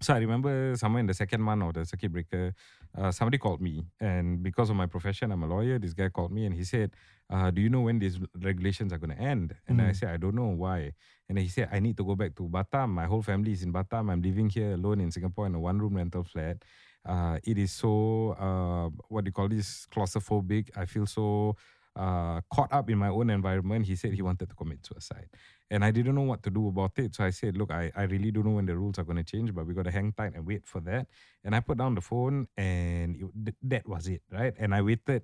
[0.00, 2.52] So I remember somewhere in the second month of the circuit breaker,
[2.98, 5.78] uh, somebody called me, and because of my profession, I'm a lawyer.
[5.78, 6.94] This guy called me and he said,
[7.30, 9.96] uh, "Do you know when these regulations are going to end?" And I Mm.
[9.96, 10.92] said, "I don't know why."
[11.28, 12.90] And he said, "I need to go back to Batam.
[12.90, 14.10] My whole family is in Batam.
[14.12, 16.64] I'm living here alone in Singapore in a one-room rental flat.
[17.06, 20.70] Uh, it is so uh, what do you call this claustrophobic.
[20.76, 21.56] I feel so."
[21.96, 25.28] uh, caught up in my own environment, he said he wanted to commit suicide.
[25.70, 27.14] And I didn't know what to do about it.
[27.14, 29.24] So I said, look, I, I really don't know when the rules are going to
[29.24, 31.06] change, but we got to hang tight and wait for that.
[31.42, 34.54] And I put down the phone and it, th- that was it, right?
[34.58, 35.22] And I waited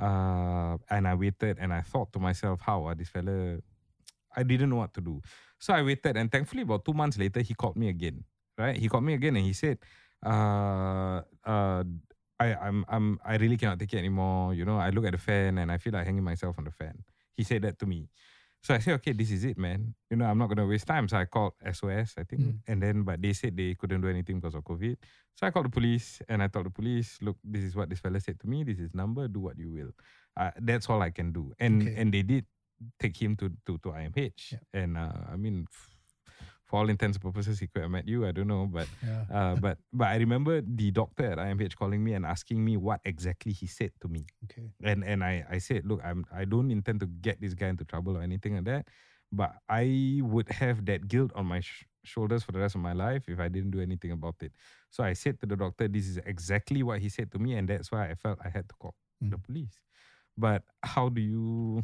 [0.00, 3.58] uh, and I waited and I thought to myself, how are this fella,
[4.36, 5.20] I didn't know what to do.
[5.58, 8.24] So I waited and thankfully about two months later, he called me again,
[8.58, 8.76] right?
[8.76, 9.78] He called me again and he said,
[10.24, 11.84] uh, uh,
[12.40, 14.54] I, I'm, I'm, I really cannot take it anymore.
[14.54, 16.70] You know, I look at the fan and I feel like hanging myself on the
[16.72, 17.04] fan.
[17.34, 18.08] He said that to me.
[18.62, 19.94] So I said, okay, this is it, man.
[20.10, 21.08] You know, I'm not gonna waste time.
[21.08, 22.58] So I called SOS, I think, Mm.
[22.68, 24.96] and then but they said they couldn't do anything because of COVID.
[25.34, 27.98] So I called the police and I told the police, look, this is what this
[27.98, 28.62] fella said to me.
[28.62, 29.26] This is number.
[29.26, 29.90] Do what you will.
[30.36, 31.52] Uh, that's all I can do.
[31.58, 31.94] And Okay.
[31.96, 32.46] and they did
[33.00, 34.52] take him to to to IMH.
[34.52, 34.58] Yeah.
[34.74, 35.90] And uh, I mean, f-
[36.72, 38.24] for all intents and purposes, he could have met you.
[38.26, 39.26] I don't know, but Yeah.
[39.28, 43.00] uh, but but I remember the doctor at IMH calling me and asking me what
[43.04, 44.26] exactly he said to me.
[44.44, 44.72] Okay.
[44.82, 47.84] And and I, I said, look, I'm I don't intend to get this guy into
[47.84, 48.88] trouble or anything like that,
[49.30, 52.92] but I would have that guilt on my sh- shoulders for the rest of my
[52.94, 54.52] life if I didn't do anything about it.
[54.90, 57.68] So I said to the doctor, this is exactly what he said to me, and
[57.68, 58.94] that's why I felt I had to call
[59.28, 59.42] the Mm.
[59.44, 59.80] police.
[60.36, 61.82] But how do you?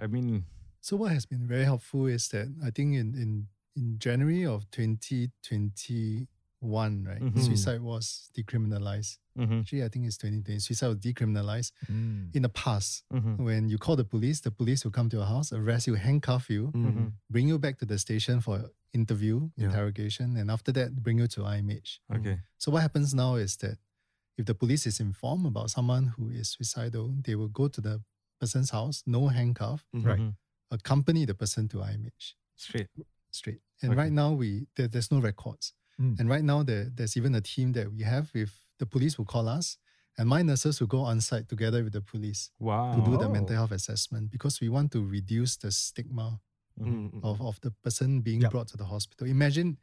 [0.00, 0.46] I mean,
[0.80, 4.68] So what has been very helpful is that I think in in in January of
[4.70, 7.38] 2021, right, Mhm.
[7.46, 9.18] suicide was decriminalized.
[9.36, 10.58] mhm, Actually, I think it's 2020.
[10.58, 12.34] Suicide was decriminalized Mm.
[12.34, 13.04] in the past.
[13.12, 15.94] mhm, When you call the police, the police will come to your house, arrest you,
[15.94, 17.12] handcuff you, mhm.
[17.30, 19.66] bring you back to the station for interview, Yeah.
[19.66, 22.00] interrogation, and after that, bring you to IMH.
[22.10, 23.78] okay, So what happens now is that
[24.36, 28.02] if the police is informed about someone who is suicidal, they will go to the
[28.40, 30.18] person's house, no handcuff, Right.
[30.20, 30.36] mhm.
[30.70, 32.88] accompany the person to IMH straight,
[33.40, 33.62] straight.
[33.82, 34.00] And Okay.
[34.02, 35.66] right now we there, there's no records.
[36.00, 36.14] Mm.
[36.18, 39.24] And right now there, there's even a team that we have if the police will
[39.34, 39.78] call us
[40.18, 43.28] and my nurses will go on site together with the police wow, to do the
[43.28, 46.28] mental health assessment because we want to reduce the stigma
[46.78, 47.10] Mhm.
[47.28, 48.50] of, of the person being Yep.
[48.52, 49.26] brought to the hospital.
[49.26, 49.78] Imagine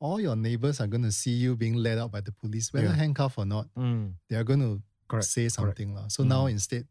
[0.00, 2.88] all your neighbors are going to see you being led out by the police, whether
[2.92, 3.00] Yeah.
[3.02, 3.66] handcuffed or not.
[3.76, 4.14] Mm.
[4.28, 5.52] They are going to Correct, say correct.
[5.56, 5.94] something.
[5.96, 6.08] lah.
[6.08, 6.50] So now Mm.
[6.56, 6.84] instead,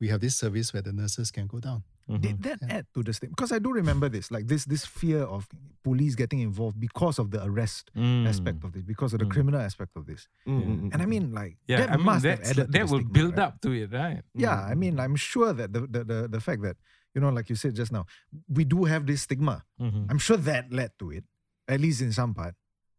[0.00, 1.82] we have this service where the nurses can go down.
[2.08, 2.20] Mhm.
[2.20, 2.76] Did that Yeah.
[2.78, 3.30] add to the state?
[3.30, 5.48] Because I do remember this, like this this fear of
[5.82, 8.26] police getting involved because of the arrest Mm.
[8.28, 9.30] aspect of this, because of the Mm.
[9.30, 10.28] criminal aspect of this.
[10.46, 12.86] Mm, And I mean, like Yeah, that I mean must have that's, added to that
[12.86, 13.46] the will stigma, build right?
[13.46, 14.22] up to it, right?
[14.34, 16.76] Yeah, I mean, I'm sure that the, the the the fact that
[17.14, 18.04] you know, like you said just now,
[18.48, 19.64] we do have this stigma.
[19.80, 20.06] Mhm.
[20.10, 21.24] I'm sure that led to it,
[21.66, 22.54] at least in some part.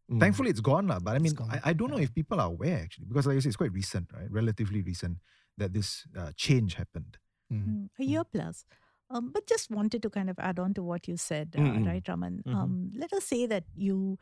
[0.10, 0.20] mm.
[0.20, 1.00] Thankfully, it's gone now.
[1.00, 3.42] But I mean, I, I don't know if people are aware actually, because like you
[3.42, 4.30] said, it's quite recent, right?
[4.32, 5.20] Relatively recent
[5.58, 7.18] that this uh, change happened.
[7.52, 7.68] Mm.
[7.68, 8.66] Mm, a year plus.
[9.10, 11.86] Um, but just wanted to kind of add on to what you said, uh, Mm-mm.
[11.86, 12.44] right, Raman?
[12.46, 12.54] Mhm.
[12.56, 14.20] Um, let us say that you,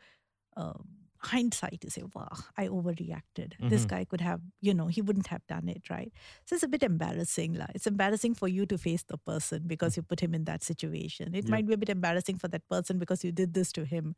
[0.56, 0.86] um,
[1.18, 3.54] hindsight, you say, wow, I overreacted.
[3.68, 3.88] This Mhm.
[3.88, 6.12] guy could have, you know, he wouldn't have done it, right?
[6.44, 7.54] So it's a bit embarrassing.
[7.54, 7.66] lah.
[7.74, 11.34] It's embarrassing for you to face the person because you put him in that situation.
[11.34, 11.50] It Yep.
[11.50, 14.14] might be a bit embarrassing for that person because you did this to him.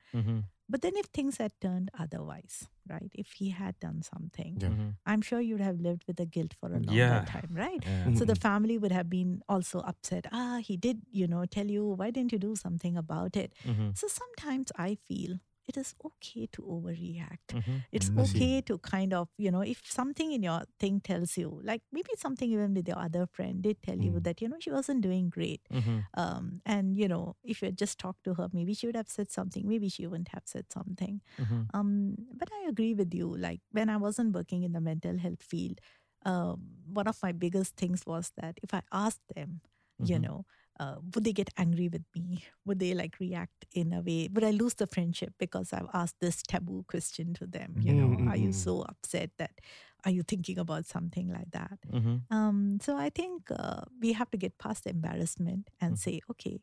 [0.69, 3.11] But then if things had turned otherwise, right?
[3.15, 4.69] If he had done something, Yeah.
[4.69, 4.97] Mhm.
[5.07, 7.25] I'm sure you'd have lived with the guilt for a longer Yeah.
[7.25, 7.83] time, right?
[7.85, 8.13] Yeah.
[8.15, 10.27] So the family would have been also upset.
[10.33, 13.53] Ah, he did, you know, tell you, why didn't you do something about it?
[13.65, 13.97] Mhm.
[13.97, 17.53] So sometimes I feel it is okay to overreact.
[17.53, 17.85] Mhm.
[17.93, 18.19] It's Mm.
[18.19, 22.11] okay to kind of, you know, if something in your thing tells you, like maybe
[22.17, 24.23] something even with your other friend did tell you Mm.
[24.23, 25.69] that, you know, she wasn't doing great.
[25.71, 26.09] Mhm.
[26.15, 29.09] Um, and, you know, if you had just talked to her, maybe she would have
[29.11, 31.21] said something, maybe she wouldn't have said something.
[31.39, 31.69] Mhm.
[31.75, 33.37] Um, but I agree with you.
[33.37, 35.81] Like when I wasn't working in the mental health field,
[36.25, 39.61] um, one of my biggest things was that if I asked them,
[40.01, 40.21] you Mhm.
[40.21, 40.47] know,
[40.79, 42.45] uh, would they get angry with me?
[42.65, 44.29] Would they like react in a way?
[44.33, 47.77] Would I lose the friendship because I've asked this taboo question to them?
[47.83, 49.61] You know, are you so upset that?
[50.05, 51.79] Are you thinking about something like that?
[51.93, 52.23] Mhm.
[52.31, 55.99] Um, so I think uh, we have to get past the embarrassment and Mm.
[55.99, 56.61] say, okay,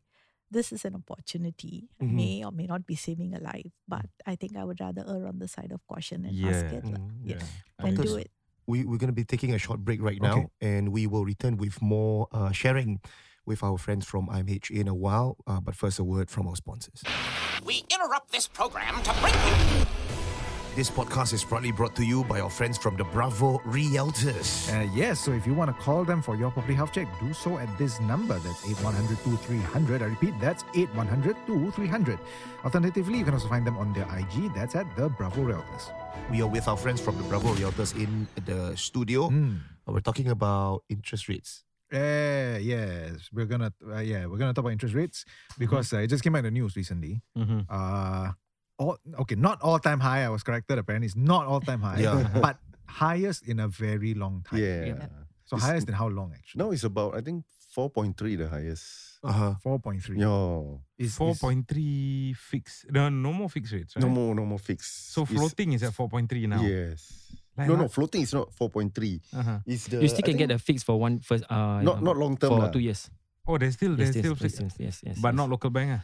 [0.50, 2.16] this is an opportunity, Mhm.
[2.16, 5.26] may or may not be saving a life, but I think I would rather err
[5.26, 6.84] on the side of caution and ask it.
[6.84, 7.34] Mm, yeah.
[7.36, 7.46] know,
[7.80, 8.30] I and do it.
[8.66, 10.48] we, we're going to be taking a short break right now Okay.
[10.60, 13.00] and we will return with more uh, sharing
[13.46, 15.36] with our friends from IMH in a while.
[15.46, 17.02] Uh, but first, a word from our sponsors.
[17.64, 19.86] We interrupt this program to bring you.
[20.76, 24.68] This podcast is proudly brought to you by our friends from the Bravo Realtors.
[24.68, 27.32] Uh, yes, so if you want to call them for your property health check, do
[27.32, 28.38] so at this number.
[28.40, 30.02] That's 8100 2300.
[30.02, 32.18] I repeat, that's 8100 2300.
[32.62, 34.52] Alternatively, you can also find them on their IG.
[34.54, 35.90] That's at the Bravo Realtors.
[36.30, 39.30] We are with our friends from the Bravo Realtors in the studio.
[39.30, 39.60] Mm.
[39.86, 41.64] We're talking about interest rates.
[41.92, 45.24] Uh, yes, we're gonna uh, yeah we're gonna talk about interest rates
[45.58, 47.22] because uh, it just came out in the news recently.
[47.38, 47.66] Mhm.
[47.70, 48.32] Uh,
[48.78, 50.24] all okay, not all time high.
[50.24, 50.78] I was corrected.
[50.78, 52.00] Apparently, it's not all time high.
[52.00, 52.28] Yeah.
[52.42, 54.58] but highest in a very long time.
[54.60, 55.06] Yeah.
[55.46, 56.58] So It's- highest in how long actually?
[56.64, 59.18] Now it's about I think four point three the highest.
[59.22, 59.54] Uh-huh.
[59.62, 60.18] Four point three.
[60.18, 60.82] Yo.
[60.98, 62.90] Is Four point three fixed.
[62.90, 63.94] No, no more fixed rates.
[63.94, 64.02] Right?
[64.02, 65.12] No more no more fixed.
[65.14, 66.62] So It's- floating is at four point three now.
[66.62, 67.30] Yes.
[67.56, 69.20] Like no, no, floating is not four point three.
[69.32, 69.58] Uh-huh.
[69.66, 71.44] It's the you still can get a fix for one first.
[71.50, 72.70] Uh, Not- not long term for lah.
[72.70, 73.08] two years.
[73.48, 75.36] Oh, there's still Yes, there's yes, still yes, fixed, yes, yes, yes, but yes.
[75.36, 76.00] not local bank.
[76.00, 76.02] Ah.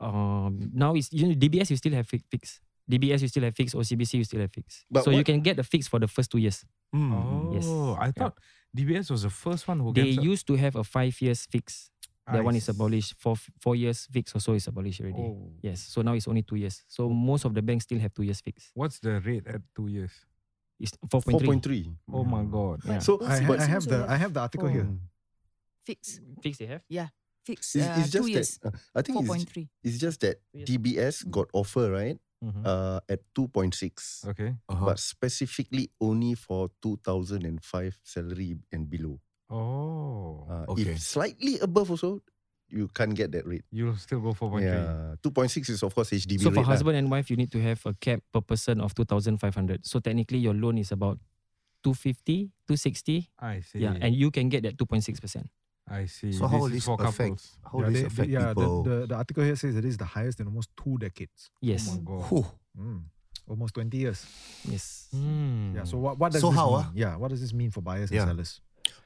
[0.00, 2.60] Um, now it's you know DBS you still have fi- fix.
[2.90, 3.74] DBS you still have fix.
[3.74, 4.84] OCBC you still have fix.
[4.90, 6.64] But so you can get the fix for the first two years.
[6.94, 7.12] Mm.
[7.12, 7.66] Oh, Yes.
[7.68, 8.12] I Yeah.
[8.12, 8.38] thought
[8.76, 10.18] DBS was the first one who They gets.
[10.18, 11.90] a- used to have a five years fix.
[12.26, 13.14] That I one is abolished.
[13.18, 15.18] For f- four years fixed also is abolished already.
[15.22, 15.52] Oh.
[15.60, 15.82] Yes.
[15.82, 16.82] So now it's only two years.
[16.88, 18.70] So most of the banks still have two years fix.
[18.74, 20.12] What's the rate at two years?
[20.80, 21.84] It's four point three.
[21.84, 21.96] 4.3.
[22.12, 22.80] Oh my god.
[22.84, 22.98] Yeah.
[22.98, 24.88] So, I, ha- I have the have I have the article here.
[25.86, 26.20] Fix.
[26.42, 26.82] Fixed they have.
[26.88, 27.08] Yeah.
[27.44, 27.74] Fix.
[27.74, 28.58] It's, uh, it's just two years.
[28.62, 29.68] that uh, I think Four it's, point three.
[29.82, 30.64] it's just that Two.
[30.78, 32.66] DBS got offer right Mhm.
[32.66, 34.54] uh, at 2.6, Okay.
[34.68, 34.84] Uh-huh.
[34.86, 39.20] but specifically only for 2005 salary and below.
[39.50, 40.46] Oh.
[40.50, 40.90] Uh, Okay.
[40.90, 42.22] If slightly above also,
[42.72, 43.64] you can't get that rate.
[43.70, 44.62] You'll still go 4.3.
[44.64, 46.72] Yeah, 2.6 is of course HDB So for rate lah.
[46.72, 49.54] husband and wife, you need to have a cap per person of two thousand five
[49.54, 49.84] hundred.
[49.86, 51.18] So technically, your loan is about
[51.84, 53.30] 250, 260.
[53.38, 53.78] I see.
[53.80, 55.48] Yeah, and you can get that two point six percent.
[55.88, 56.32] I see.
[56.32, 57.18] So how will this is this affect?
[57.18, 57.58] couples.
[57.66, 58.82] How yeah, this they- affect yeah, people?
[58.84, 61.50] the, the article here says that it is the highest in almost two decades.
[61.60, 61.90] Yes.
[61.90, 62.46] Oh my god.
[62.78, 63.02] Mm,
[63.48, 64.24] almost 20 years.
[64.64, 65.08] Yes.
[65.12, 65.74] Hmm.
[65.76, 65.84] Yeah.
[65.84, 66.78] So what, what does So this how, mean?
[66.86, 66.90] ah?
[66.94, 67.16] Yeah.
[67.16, 68.22] What does this mean for buyers Yeah.
[68.22, 68.60] and sellers?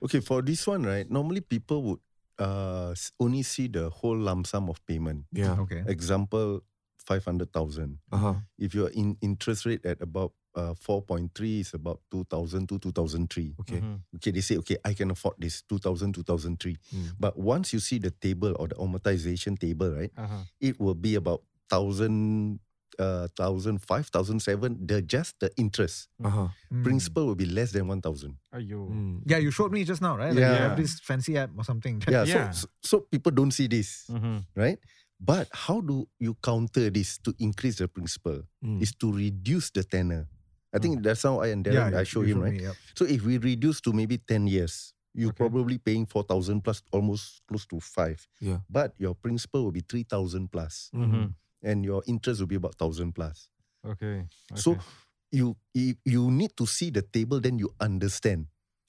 [0.05, 1.11] Okay, for this one, right?
[1.11, 1.99] Normally people would
[2.39, 5.25] uh only see the whole lump sum of payment.
[5.33, 5.57] Yeah.
[5.61, 5.85] Okay.
[5.87, 6.63] Example,
[6.99, 7.99] five hundred thousand.
[8.13, 8.35] Uh-huh.
[8.59, 12.69] If your in interest rate at about uh four point three is about two thousand
[12.69, 13.55] to two thousand three.
[13.61, 13.81] Okay.
[13.81, 14.01] Mhm.
[14.17, 16.77] Okay, they say okay, I can afford this 2000 2003.
[16.95, 17.13] Mm.
[17.21, 20.11] But once you see the table or the amortization table, right?
[20.17, 20.45] Uh-huh.
[20.61, 22.61] It will be about thousand
[22.99, 24.77] uh thousand five thousand seven.
[24.87, 26.49] The just the interest Uh-huh.
[26.73, 26.83] Mm.
[26.85, 28.37] principal will be less than one thousand.
[28.55, 28.89] Ayo.
[28.91, 29.23] Mm.
[29.27, 30.31] Yeah, you showed me just now, right?
[30.35, 30.69] Like you Yeah.
[30.69, 32.03] have this fancy app or something.
[32.09, 32.51] Yeah, Yeah.
[32.51, 34.45] So, so so people don't see this, Mhm.
[34.57, 34.79] right?
[35.21, 38.45] But how do you counter this to increase the principal?
[38.65, 38.83] Mm.
[38.85, 40.29] Is to reduce the tenor.
[40.75, 42.53] I think that's how I and Darren yeah, I show you him, right?
[42.53, 42.77] me, yep.
[42.93, 45.41] So if we reduce to maybe 10 years, you're Okay.
[45.49, 48.21] probably paying 4,000 plus almost close to 5.
[48.45, 48.61] Yeah.
[48.69, 51.33] But your principal will be 3,000 plus Mhm.
[51.63, 53.49] And your interest will be about 1,000 plus.
[53.87, 54.27] Okay.
[54.55, 54.81] So okay.
[55.33, 58.47] you, you you need to see the table then you understand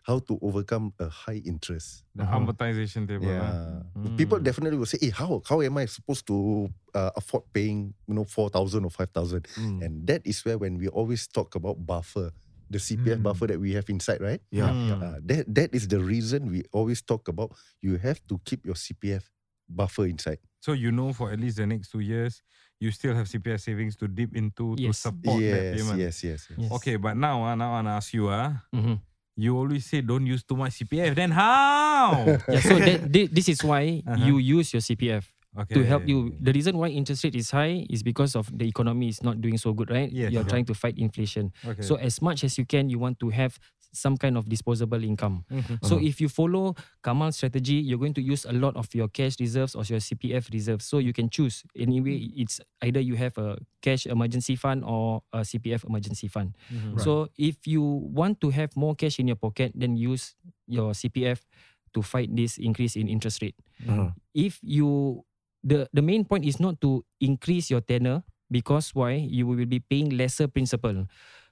[0.07, 2.03] how to overcome a high interest.
[2.15, 3.27] the amortization table.
[3.27, 3.83] Yeah.
[3.93, 4.07] huh?
[4.15, 4.43] People Mm.
[4.43, 8.23] definitely will say, hey, how, how am I supposed to uh, afford paying, you know,
[8.23, 9.43] 4,000 or 5,000?
[9.59, 9.83] Mm.
[9.83, 12.31] And that is where when we always talk about buffer,
[12.69, 13.23] the CPF Mm.
[13.23, 14.39] buffer that we have inside, right?
[14.49, 14.71] Yeah.
[14.71, 15.03] Mm.
[15.03, 17.51] Uh, that that is the reason we always talk about
[17.83, 19.27] you have to keep your CPF
[19.67, 20.39] buffer inside.
[20.67, 22.43] So you know for at least the next two years,
[22.83, 24.99] you still have CPF savings to dip into to Yes.
[24.99, 25.95] support that payment.
[25.95, 26.57] yes, yes, yes.
[26.59, 26.71] Yes.
[26.75, 28.99] Okay, but now, uh, now I wanna ask you, uh, Mhm.
[29.39, 31.15] you always say don't use too much CPF.
[31.15, 32.19] Then how?
[32.51, 32.59] Yeah.
[32.59, 34.19] So that, this is why Uh-huh.
[34.27, 35.23] you use your CPF.
[35.57, 35.73] okay.
[35.73, 36.35] to help you.
[36.37, 39.57] The reason why interest rate is high is because of the economy is not doing
[39.57, 40.05] so good, right?
[40.11, 40.29] Yes.
[40.29, 40.51] You're Yeah.
[40.53, 41.49] trying to fight inflation.
[41.65, 41.81] Okay.
[41.81, 43.57] So as much as you can, you want to have
[43.93, 45.45] some kind of disposable income.
[45.49, 45.79] Mhm.
[45.85, 49.39] So if you follow Kamal's strategy, you're going to use a lot of your cash
[49.39, 50.85] reserves or your CPF reserves.
[50.85, 51.63] So you can choose.
[51.75, 56.53] Anyway, it's either you have a cash emergency fund or a CPF emergency fund.
[56.71, 56.99] Mhm.
[56.99, 60.35] So if you want to have more cash in your pocket, then use
[60.67, 61.45] your CPF
[61.93, 63.55] to fight this increase in interest rate.
[63.87, 64.11] Uh-huh.
[64.35, 65.23] If you
[65.63, 68.21] the the main point is not to increase your tenor
[68.51, 71.07] because why you will be paying lesser principal.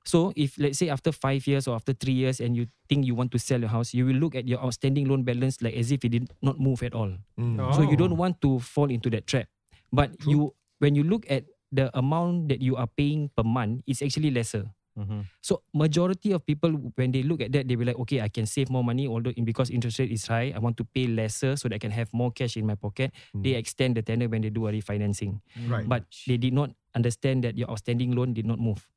[0.05, 3.15] So if let's say after five years or after three years and you think you
[3.17, 5.91] want to sell your house, you will look at your outstanding loan balance like as
[5.91, 7.09] if it did not move at all.
[7.41, 7.57] Mm.
[7.73, 8.05] So you Oh.
[8.05, 9.49] don't want to fall into that trap.
[9.91, 14.05] But you when you look at the amount that you are paying per month, it's
[14.05, 14.69] actually lesser.
[14.95, 15.27] Mhm.
[15.43, 18.45] So majority of people when they look at that, they will like, okay, I can
[18.47, 21.57] save more money, although in, because interest rate is high, I want to pay lesser
[21.59, 23.11] so that I can have more cash in my pocket.
[23.35, 25.41] They extend the tenor when they do a refinancing.
[25.67, 25.83] Right.
[25.83, 28.87] But they did not understand that your outstanding loan did not move.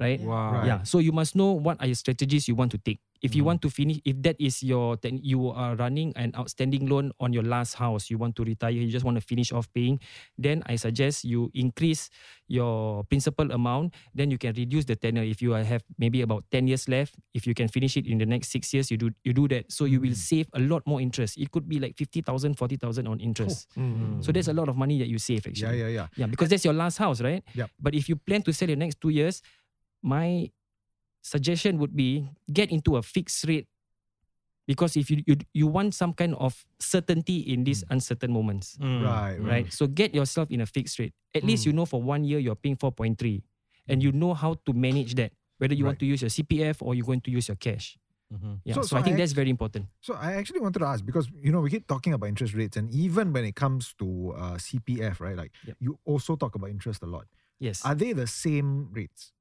[0.00, 0.18] Right?
[0.20, 0.52] Wow.
[0.54, 0.66] Right.
[0.66, 0.82] Yeah.
[0.88, 3.00] So you must know what are your strategies you want to take.
[3.20, 3.52] If you Mm.
[3.52, 7.36] want to finish, if that is your, then you are running an outstanding loan on
[7.36, 10.00] your last house, you want to retire, you just want to finish off paying,
[10.40, 12.08] then I suggest you increase
[12.48, 13.92] your principal amount.
[14.14, 15.22] Then you can reduce the tenure.
[15.22, 18.24] If you have maybe about ten years left, if you can finish it in the
[18.26, 19.70] next six years, you do you do that.
[19.70, 20.24] So you will Mm.
[20.32, 21.36] save a lot more interest.
[21.36, 23.68] It could be like 50,000, 40,000 on interest.
[23.76, 24.24] Mm.
[24.24, 25.76] So that's a lot of money that you save actually.
[25.78, 25.88] yeah, yeah.
[26.00, 27.44] Yeah, Yeah, because that's your last house, right?
[27.54, 27.66] Yeah.
[27.78, 29.42] But if you plan to sell your next two years,
[30.02, 30.50] my
[31.22, 33.66] suggestion would be get into a fixed rate.
[34.66, 39.02] Because if you you, you want some kind of certainty in these uncertain moments, Mm.
[39.04, 39.46] Right, Mm.
[39.48, 39.66] right?
[39.72, 41.12] So get yourself in a fixed rate.
[41.34, 43.42] At least you know for one year you're paying 4.3
[43.88, 45.32] and you know how to manage that.
[45.58, 47.98] Whether you want to use your CPF or you're going to use your cash.
[48.32, 48.60] Mhm.
[48.64, 48.74] Yeah.
[48.74, 49.86] So- So, so I think I that's very important.
[50.00, 52.76] So I actually wanted to ask because you know we keep talking about interest rates,
[52.78, 55.34] and even when it comes to uh, CPF, right?
[55.36, 55.76] Like Yep.
[55.80, 57.26] you also talk about interest a lot.
[57.58, 57.84] Yes.
[57.84, 59.32] Are they the same rates,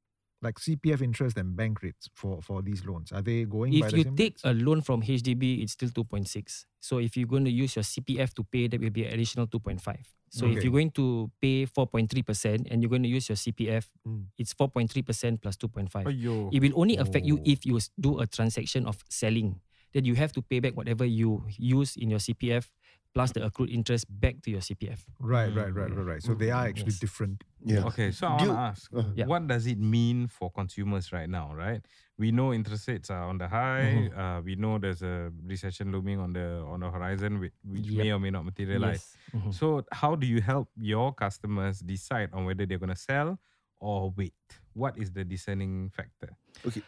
[0.41, 3.12] like CPF interest and bank rates for for these loans?
[3.12, 3.71] Are they going?
[3.80, 4.45] by if the you same take rates?
[4.45, 6.65] a loan from HDB, it's still 2.6.
[6.79, 9.83] So if you're going to use your CPF to pay, that will be additional 2.5.
[10.31, 14.25] So if you're going to pay 4.3% and you're going to use your CPF, Mm.
[14.37, 16.06] it's 4.3% plus 2.5.
[16.06, 16.50] Ayo.
[16.54, 17.44] It will only affect you Oh.
[17.46, 19.60] if you do a transaction of selling.
[19.92, 22.69] Then you have to pay back whatever you use in your CPF
[23.13, 24.99] plus the accrued interest back to your CPF.
[25.19, 26.21] Right, right, right, right, right.
[26.23, 26.99] So they are actually Yes.
[26.99, 27.43] different.
[27.67, 29.10] Okay, so I want to you- ask, uh-huh.
[29.15, 29.25] Yeah.
[29.25, 31.81] what does it mean for consumers right now, right?
[32.17, 34.07] We know interest rates are on the high.
[34.15, 38.12] Uh, we know there's a recession looming on the on the horizon, which, which may
[38.12, 39.15] or may not materialize.
[39.33, 39.43] Yes.
[39.43, 39.53] Mhm.
[39.53, 43.39] So, how do you help your customers decide on whether they're going to sell
[43.79, 44.33] or wait?
[44.73, 46.35] What is the discerning factor?
[46.65, 46.81] Okay.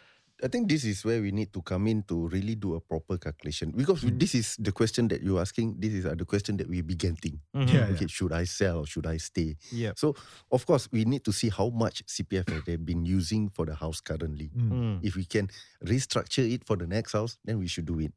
[0.43, 3.17] I think this is where we need to come in to really do a proper
[3.17, 5.75] calculation because this is the question that you're asking.
[5.79, 7.39] This is uh, the question that we be getting.
[7.53, 7.69] Mhm.
[7.69, 9.55] Yeah, Okay, should I sell or should I stay?
[9.71, 9.99] Yep.
[9.99, 10.15] So
[10.51, 14.01] of course we need to see how much CPF they've been using for the house
[14.01, 14.49] currently.
[14.57, 14.99] Mm.
[15.05, 15.49] If we can
[15.85, 18.13] restructure it for the next house, then we should do it.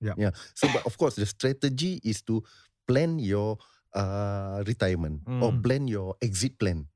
[0.00, 0.14] Yeah.
[0.18, 0.30] Yeah.
[0.54, 2.42] So but of course the strategy is to
[2.86, 3.58] plan your
[3.94, 5.62] uh, retirement or Mm.
[5.62, 6.86] plan your exit plan.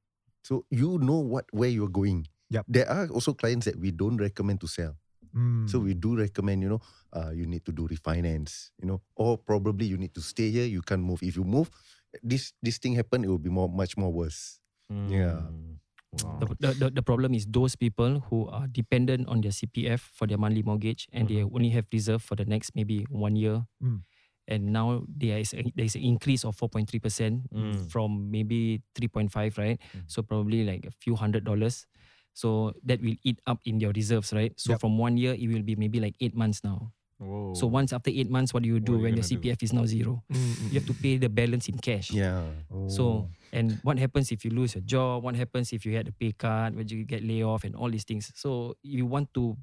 [0.42, 2.26] So you know what where you're going.
[2.52, 2.64] Yep.
[2.68, 4.92] There are also clients that we don't recommend to sell.
[5.32, 5.64] Mm.
[5.64, 6.82] So we do recommend, you know,
[7.16, 10.68] uh, you need to do refinance, you know, or probably you need to stay here.
[10.68, 11.24] You can't move.
[11.24, 11.72] If you move,
[12.20, 14.60] this this thing happen, it will be more much more worse.
[14.92, 15.48] Yeah.
[15.48, 15.80] Mm.
[16.20, 16.36] Wow.
[16.44, 20.28] The, the, the, the problem is those people who are dependent on their CPF for
[20.28, 23.64] their monthly mortgage and they only have reserve for the next maybe one year.
[23.82, 24.04] Mm.
[24.44, 27.88] And now there is a, there is an increase of 4.3% Mm.
[27.88, 29.80] from maybe 3.5, right?
[30.06, 31.86] So probably like a few hundred dollars.
[32.34, 34.52] So that will eat up in your reserves, right?
[34.56, 34.80] So Yep.
[34.80, 36.92] from one year, it will be maybe like eight months now.
[37.18, 37.54] Whoa.
[37.54, 39.48] So once after eight months, what do you do you when your gonna do?
[39.48, 40.24] CPF is now zero?
[40.32, 41.02] Mm, mm, you have to mm.
[41.02, 42.10] pay the balance in cash.
[42.10, 42.42] Yeah.
[42.88, 43.28] So oh.
[43.52, 45.22] and what happens if you lose your job?
[45.22, 46.74] What happens if you had a pay cut?
[46.74, 48.32] When you get laid off and all these things?
[48.34, 49.56] So you want to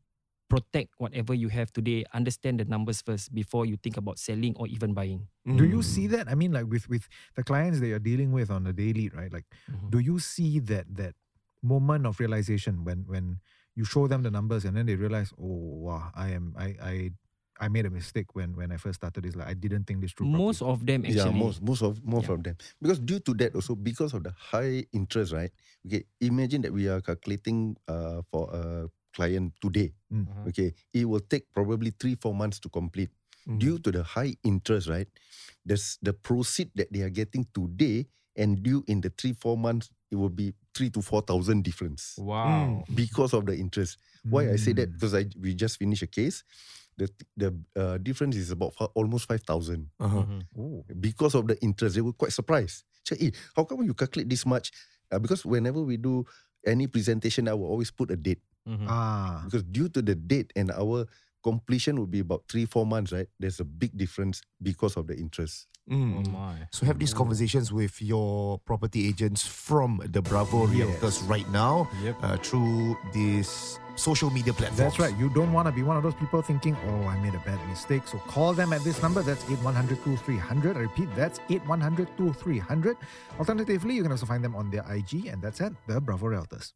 [0.50, 2.06] protect whatever you have today.
[2.14, 5.28] Understand the numbers first before you think about selling or even buying.
[5.46, 6.30] Do you see that?
[6.30, 9.34] I mean, like with with the clients that you're dealing with on a daily, right?
[9.34, 9.92] Like, Mhm.
[9.92, 11.16] do you see that that
[11.62, 13.40] moment of realization when when
[13.76, 16.96] you show them the numbers and then they realize, oh wow, I am I I
[17.60, 19.36] I made a mistake when when I first started this.
[19.36, 20.28] Like I didn't think this through.
[20.28, 20.72] Most properly.
[20.74, 21.20] of them actually.
[21.20, 22.36] Yeah, most most of most Yeah.
[22.36, 22.56] of them.
[22.82, 25.52] Because due to that also, because of the high interest, right?
[25.86, 29.92] Okay, imagine that we are calculating uh for a client today.
[30.12, 30.28] Mm.
[30.28, 30.50] Uh-huh.
[30.50, 33.10] Okay, it will take probably three four months to complete.
[33.50, 35.10] Due to the high interest, right?
[35.66, 38.06] There's the proceed that they are getting today
[38.36, 42.16] and due in the three four months, it will be three to four thousand difference
[42.16, 42.88] Wow.
[42.96, 44.00] because of the interest.
[44.24, 44.94] Why I say that Mm.
[44.96, 46.48] because I we just finished a case.
[46.96, 50.24] The the uh, difference is about almost five thousand Uh-huh.
[50.24, 50.42] Mhm.
[50.56, 50.88] Oh.
[51.00, 51.96] because of the interest.
[52.00, 52.88] They were quite surprised.
[53.04, 54.72] Say, eh, how come you calculate this much?
[55.12, 56.24] Uh, because whenever we do
[56.64, 58.88] any presentation, I will always put a date Mhm.
[58.88, 59.44] Ah.
[59.48, 61.08] because due to the date and our
[61.44, 63.12] completion will be about three four months.
[63.12, 65.68] Right, there's a big difference because of the interest.
[65.92, 66.32] Oh Mm.
[66.32, 66.54] my.
[66.72, 72.16] So have these conversations with your property agents from the Bravo Realtors right now Yep.
[72.22, 74.78] uh, through this social media platforms.
[74.78, 75.18] That's right.
[75.18, 77.60] You don't want to be one of those people thinking, oh, I made a bad
[77.68, 78.04] mistake.
[78.08, 79.22] So call them at this number.
[79.24, 80.78] That's 8100 2300.
[80.78, 82.96] I repeat, that's 8100 2300.
[83.40, 86.68] Alternatively, you can also find them on their IG, and that's at the Bravo Realtors.